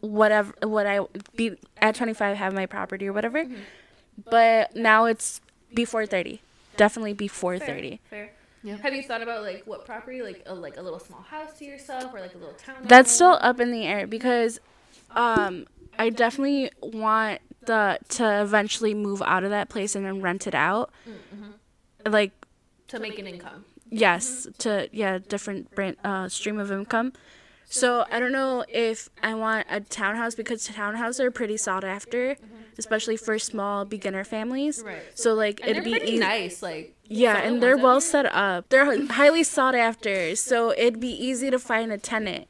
[0.00, 1.00] whatever what i
[1.36, 3.46] be at 25 have my property or whatever
[4.30, 5.40] but now it's
[5.72, 6.40] before 30
[6.76, 8.30] definitely before 30 Fair.
[8.62, 8.80] Yep.
[8.80, 11.66] Have you thought about like what property, like a like a little small house to
[11.66, 12.76] yourself, or like a little town?
[12.84, 14.58] that's still up in the air because
[15.14, 15.66] um
[15.98, 20.54] i definitely want the to eventually move out of that place and then rent it
[20.54, 20.90] out.
[21.08, 22.12] Mm-hmm.
[22.12, 22.32] Like
[22.88, 23.64] to make an income.
[23.90, 24.52] yes mm-hmm.
[24.58, 27.12] to yeah different brand uh stream of income.
[27.66, 32.34] So i don't know if i want a townhouse because townhouses are pretty sought after
[32.34, 32.56] mm-hmm.
[32.78, 34.82] especially for small beginner families.
[34.84, 35.02] Right.
[35.14, 36.62] so like And it'd be easy nice.
[36.62, 38.68] Like yeah some of the and they're well set up.
[38.68, 42.48] They're highly sought after so it'd be easy to find a tenant.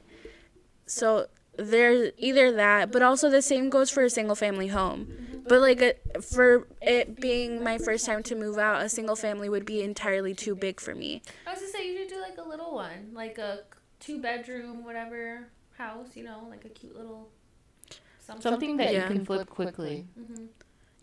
[0.87, 5.09] So there's either that, but also the same goes for a single family home.
[5.47, 9.49] But like a, for it being my first time to move out, a single family
[9.49, 11.23] would be entirely too big for me.
[11.47, 13.61] I was gonna say you should do like a little one, like a
[14.01, 17.29] two bedroom, whatever house, you know, like a cute little
[18.21, 18.43] something.
[18.43, 19.03] Something that Yeah.
[19.09, 20.47] you can flip quickly hmm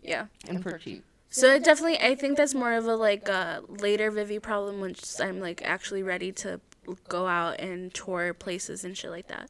[0.02, 0.26] Yeah.
[0.48, 1.04] and for cheap.
[1.30, 5.18] So it definitely, I think that's more of a like a later Vivi problem once
[5.20, 6.60] I'm like actually ready to
[7.08, 9.48] go out and tour places and shit like that.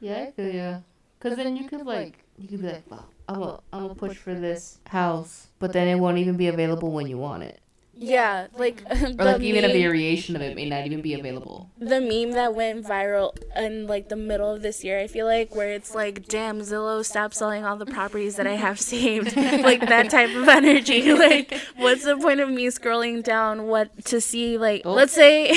[0.00, 0.80] Yeah, I feel ya.
[1.20, 3.42] Cause then you could like you could be like, well, I'm
[3.72, 7.18] I'm gonna push for this house, but then it won't even be available when you
[7.18, 7.60] want it,
[7.98, 11.70] Yeah, like or the like even a variation of it may not even be available.
[11.78, 15.54] the meme that went viral in like the middle of this year, I feel like,
[15.54, 19.34] where it's like, damn, Zillow, stop selling all the properties that I have saved.
[19.36, 21.12] like that type of energy.
[21.14, 24.58] Like, what's the point of me scrolling down what to see?
[24.58, 24.92] Like, Oh.
[24.92, 25.52] let's say,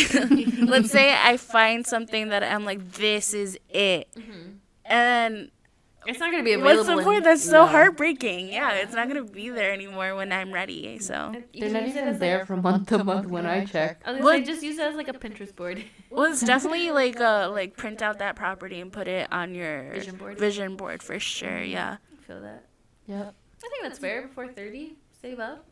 [0.62, 4.08] let's say I find something that I'm like, this is it.
[4.18, 4.52] Mm-hmm.
[4.86, 5.52] And
[6.10, 6.76] It's not gonna be available.
[6.78, 7.24] what's the in- point?
[7.24, 7.66] That's so No.
[7.68, 8.52] heartbreaking.
[8.52, 11.00] Yeah, it's not gonna be there anymore when I'm ready.
[11.00, 14.02] So, You They're not even as, like- there from month to month when I check.
[14.06, 15.84] I was Well- say just use it as like a Pinterest board.
[16.10, 19.92] well, it's definitely like, uh, like print out that property and put it on your
[19.92, 20.38] Vision board.
[20.40, 21.62] vision board for sure.
[21.62, 21.98] Yeah.
[22.12, 22.66] I feel that.
[23.08, 23.34] Yep.
[23.64, 24.22] I think that's fair.
[24.24, 25.66] Before thirty, save up.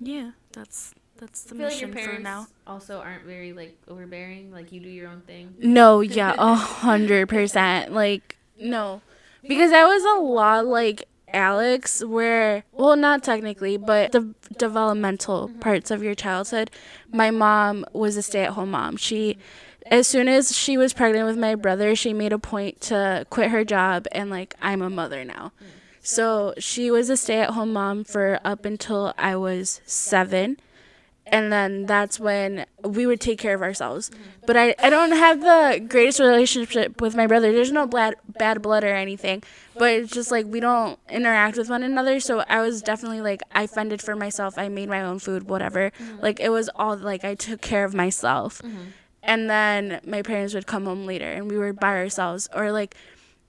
[0.00, 2.46] Yeah, that's that's the I feel like your mission for now.
[2.66, 4.50] also aren't very like overbearing.
[4.52, 5.54] Like you do your own thing.
[5.60, 7.92] No, yeah, a hundred percent.
[7.92, 9.00] Like no,
[9.46, 15.60] because that was a lot like Alex, where well, not technically, but the developmental mm-hmm.
[15.60, 16.70] parts of your childhood.
[17.10, 18.96] My mom was a stay-at-home mom.
[18.96, 19.38] She.
[19.86, 23.50] As soon as she was pregnant with my brother, she made a point to quit
[23.50, 25.50] her job and like I'm a mother now.
[25.60, 25.66] Mm.
[26.00, 30.56] So she was a stay-at-home mom for up until I was 7
[31.26, 34.10] and then that's when we would take care of ourselves.
[34.46, 37.52] But I, I don't have the greatest relationship with my brother.
[37.52, 39.42] There's no bad bad blood or anything,
[39.76, 42.18] but it's just like we don't interact with one another.
[42.20, 44.58] So I was definitely like I fended for myself.
[44.58, 45.90] I made my own food, whatever.
[45.90, 46.20] Mm-hmm.
[46.20, 48.60] Like it was all like I took care of myself.
[48.62, 48.82] Mm-hmm.
[49.22, 52.96] And then my parents would come home later and we were by ourselves or like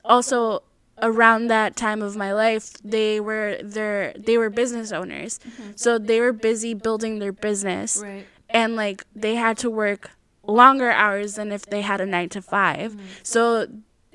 [0.06, 0.62] also
[1.02, 5.40] around that time of my life they were their they were business owners.
[5.40, 5.72] Mm-hmm.
[5.76, 7.98] So they were busy building their business.
[8.02, 8.26] Right.
[8.50, 10.12] and like they had to work
[10.46, 13.06] longer hours than if they had a 9 to 5 mm-hmm.
[13.24, 13.66] so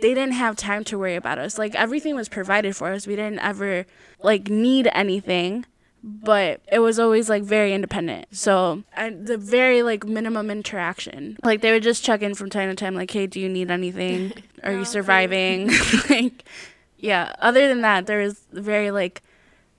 [0.00, 1.58] they didn't have time to worry about us.
[1.58, 3.06] Like everything was provided for us.
[3.06, 3.84] We didn't ever
[4.22, 5.64] like need anything
[6.02, 8.26] but it was always like very independent.
[8.30, 11.36] So I, the very like minimum interaction.
[11.42, 13.70] Like they would just check in from time to time like hey do you need
[13.70, 14.32] anything?
[14.62, 15.70] Are you surviving?
[16.10, 16.44] Like
[16.98, 17.32] yeah.
[17.40, 19.22] Other than that there was very like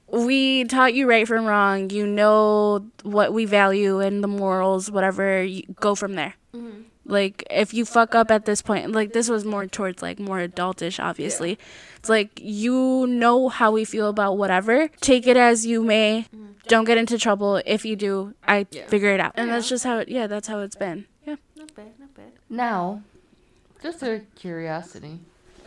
[0.08, 1.90] we taught you right from wrong.
[1.90, 6.36] You know what we value and the morals whatever you go from there.
[6.54, 6.82] Mm-hmm.
[7.10, 10.40] Like if you fuck up at this point like this was more towards like more
[10.40, 11.58] adultish obviously.
[11.98, 14.88] It's like you know how we feel about whatever.
[15.02, 16.26] Take it as you may.
[16.68, 17.62] Don't get into trouble.
[17.66, 18.86] If you do i Yeah.
[18.88, 19.34] figure it out.
[19.36, 21.06] And that's just how it yeah that's how it's been.
[21.26, 21.36] Yeah.
[21.56, 21.92] Not bad.
[22.00, 22.32] Not bad.
[22.50, 23.02] Now,
[23.82, 25.20] just a curiosity.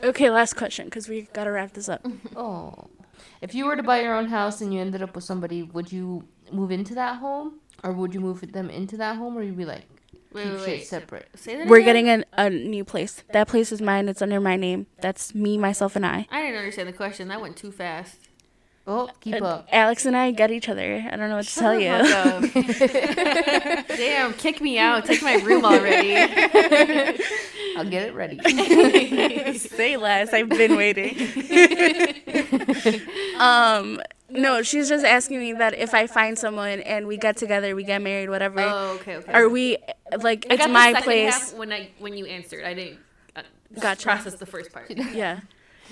[0.03, 2.05] okay last question because we gotta wrap this up.
[2.37, 2.89] Oh,
[3.41, 5.91] if you were to buy your own house and you ended up with somebody, would
[5.93, 9.57] you move into that home, or would you move them into that home, or you'd
[9.57, 9.83] be like
[10.35, 10.87] Wait, keep wait, shit wait.
[10.87, 11.29] separate?
[11.35, 12.05] Say that we're again?
[12.07, 15.59] getting a, a new place that place is mine it's under my name that's me
[15.59, 17.29] myself and i I didn't understand the question.
[17.29, 18.17] That went too fast.
[18.85, 19.69] Oh, keep Uh, up.
[19.71, 23.87] alex and i get each other i don't know what to tell you fuck up.
[23.97, 25.05] Damn, kick me out.
[25.05, 26.17] Take my room already.
[27.77, 28.39] I'll get it ready.
[29.57, 30.33] Say less.
[30.35, 31.17] I've been waiting.
[33.39, 34.01] um,
[34.33, 37.85] no, she's just asking me that if I find someone and we get together, we
[37.85, 38.61] get married, whatever.
[38.61, 39.33] oh, okay, okay.
[39.33, 39.79] Are we
[40.21, 41.33] like I it's got the my second place?
[41.35, 42.65] half when I when you answered.
[42.65, 42.99] I didn't
[43.37, 43.43] uh,
[43.81, 44.03] Gotcha.
[44.05, 44.91] process the first part.
[45.15, 45.41] Yeah.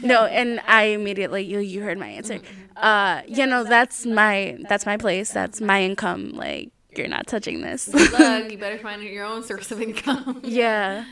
[0.03, 2.35] No, and I immediately you you heard my answer.
[2.39, 2.77] Mm-hmm.
[2.79, 5.31] Uh, you know that's my that's my place.
[5.31, 6.31] That's my income.
[6.33, 7.89] Like you're not touching this.
[7.89, 8.51] Good luck.
[8.51, 10.41] You better find your own source of income.
[10.45, 11.05] yeah.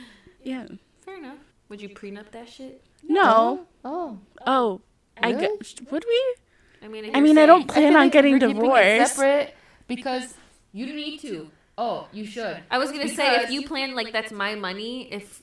[0.43, 0.67] Yeah.
[1.05, 1.39] Fair enough.
[1.69, 2.83] Would you prenup that shit?
[3.07, 3.67] No.
[3.85, 4.81] Oh, Oh.
[5.23, 5.41] I Really?
[5.59, 6.35] get, would we?
[6.83, 8.55] I mean, I you're mean, I don't saying- I plan on like getting we're keeping
[8.57, 9.15] divorced.
[9.17, 9.55] separate
[9.87, 10.35] because
[10.73, 11.51] you do need to.
[11.77, 12.61] Oh, you should.
[12.71, 15.09] I was gonna say if you plan like that's my money.
[15.13, 15.43] If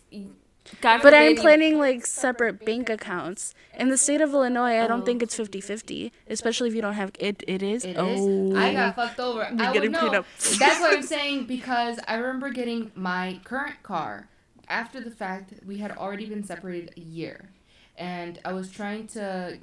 [0.82, 3.54] God But I'm planning like separate bank accounts.
[3.78, 5.06] In the state of Illinois, I don't Oh.
[5.06, 7.86] think it's 50-50, especially if you don't have it it is.
[7.86, 7.98] It is.
[8.00, 8.56] oh.
[8.56, 9.44] I got fucked over.
[9.44, 10.00] I would getting know.
[10.10, 10.58] prenup.
[10.58, 14.28] That's what I'm saying because I remember getting my current car
[14.68, 15.54] after the fact.
[15.66, 17.52] We had already been separated a year,
[17.98, 19.60] and I was trying to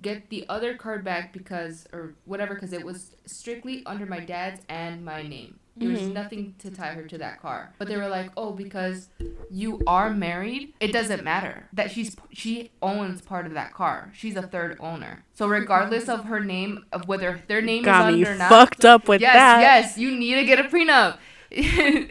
[0.00, 4.60] get the other card back because or whatever because it was strictly under my dad's
[4.68, 5.58] and my name.
[5.74, 6.12] There was Mhm.
[6.12, 7.72] nothing to tie her to that car.
[7.78, 9.08] But they were like, "Oh, because
[9.50, 14.10] you are married, it doesn't matter that she's she owns part of that car.
[14.14, 15.24] She's a third owner.
[15.32, 18.48] So regardless of her name, of whether their name Got is me under or not,
[18.50, 19.60] fucked up with yes, that.
[19.62, 21.16] yes, you need to get a prenup.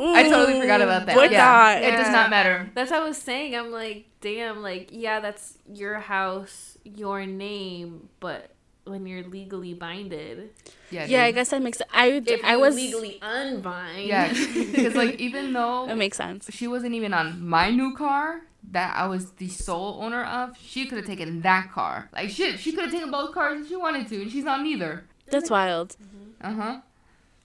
[0.00, 1.16] I totally forgot about that.
[1.16, 2.70] Would yeah, it does not matter.
[2.74, 3.56] That's what I was saying.
[3.56, 8.50] I'm like, damn, like, yeah, that's your house, your name, but
[8.84, 10.50] when you're legally binded,
[10.90, 14.32] Yeah, Yeah, I guess that makes I if I was legally unbind, Yeah,
[14.72, 16.48] because like even though that makes sense.
[16.50, 20.86] she wasn't even on my new car that I was the sole owner of, she
[20.86, 22.08] could have taken that car.
[22.12, 24.62] Like shit, she could have taken both cars if she wanted to, and she's on
[24.62, 25.04] neither.
[25.26, 25.96] That's wild.
[26.40, 26.80] Uh huh.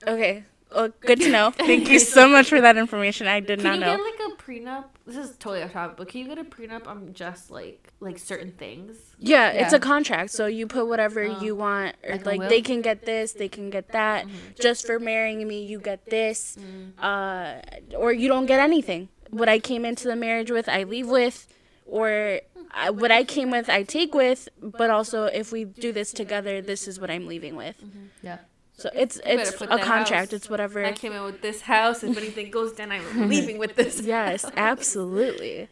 [0.06, 0.44] Okay.
[0.74, 1.50] Well, good to know.
[1.56, 3.26] Thank you so much for that information.
[3.26, 3.96] I did Can not you know.
[3.96, 4.84] get like a prenup?
[5.06, 8.18] This is totally off topic, but can you get a prenup on just like like
[8.18, 8.96] certain things?
[9.18, 10.30] Yeah, it's a contract.
[10.30, 11.40] So you put whatever Oh.
[11.42, 14.26] you want, or Like like, they can get this, they can get that.
[14.58, 16.92] Just for marrying me, you get this, Mm.
[17.02, 19.08] uh, or you don't get anything.
[19.30, 21.48] What I came into the marriage with, I leave with,
[21.84, 22.40] or
[22.70, 24.48] I, what I came with, I take with.
[24.62, 27.76] But also, if we do this together, this is what I'm leaving with.
[28.22, 28.38] Yeah.
[28.76, 30.10] So it's it's a contract.
[30.10, 30.32] house.
[30.32, 30.84] It's whatever.
[30.84, 32.02] I came in with this house.
[32.02, 34.00] If anything goes down, I'm leaving with this.
[34.04, 35.68] Yes, absolutely.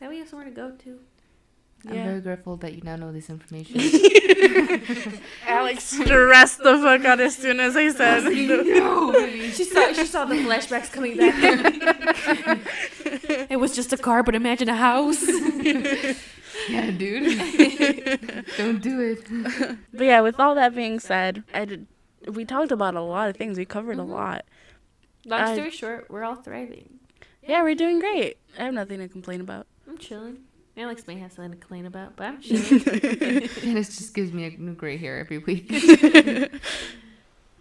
[0.00, 0.98] That we you have somewhere to go to.
[1.88, 2.04] I'm Yeah.
[2.04, 3.80] very grateful that you now know this information.
[5.46, 8.24] Alex stressed the fuck out as soon as I said.
[8.24, 9.12] no,
[9.50, 11.34] She saw she saw the flashbacks coming back.
[13.50, 15.22] it was just a car, but imagine a house.
[16.68, 17.38] yeah, dude.
[18.56, 19.76] Don't do it.
[19.92, 21.86] But yeah, with all that being said, I did,
[22.26, 23.56] we talked about a lot of things.
[23.58, 24.10] We covered Mm-hmm.
[24.10, 24.44] a lot.
[25.24, 26.98] Long I- story short, we're all thriving.
[27.42, 28.36] Yeah, we're doing great.
[28.58, 29.66] I have nothing to complain about.
[29.88, 30.38] I'm chilling.
[30.76, 32.80] Alex may have something to complain about, but I'm chilling.
[33.60, 35.70] Janice just gives me a new gray hair every week.
[35.70, 36.50] hey,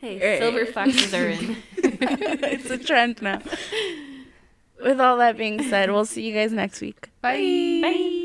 [0.01, 0.39] Right.
[0.39, 1.55] silver foxes are in.
[1.77, 3.41] it's a trend now.
[4.83, 7.09] With all that being said, we'll see you guys next week.
[7.21, 7.79] Bye.
[7.81, 8.21] Bye.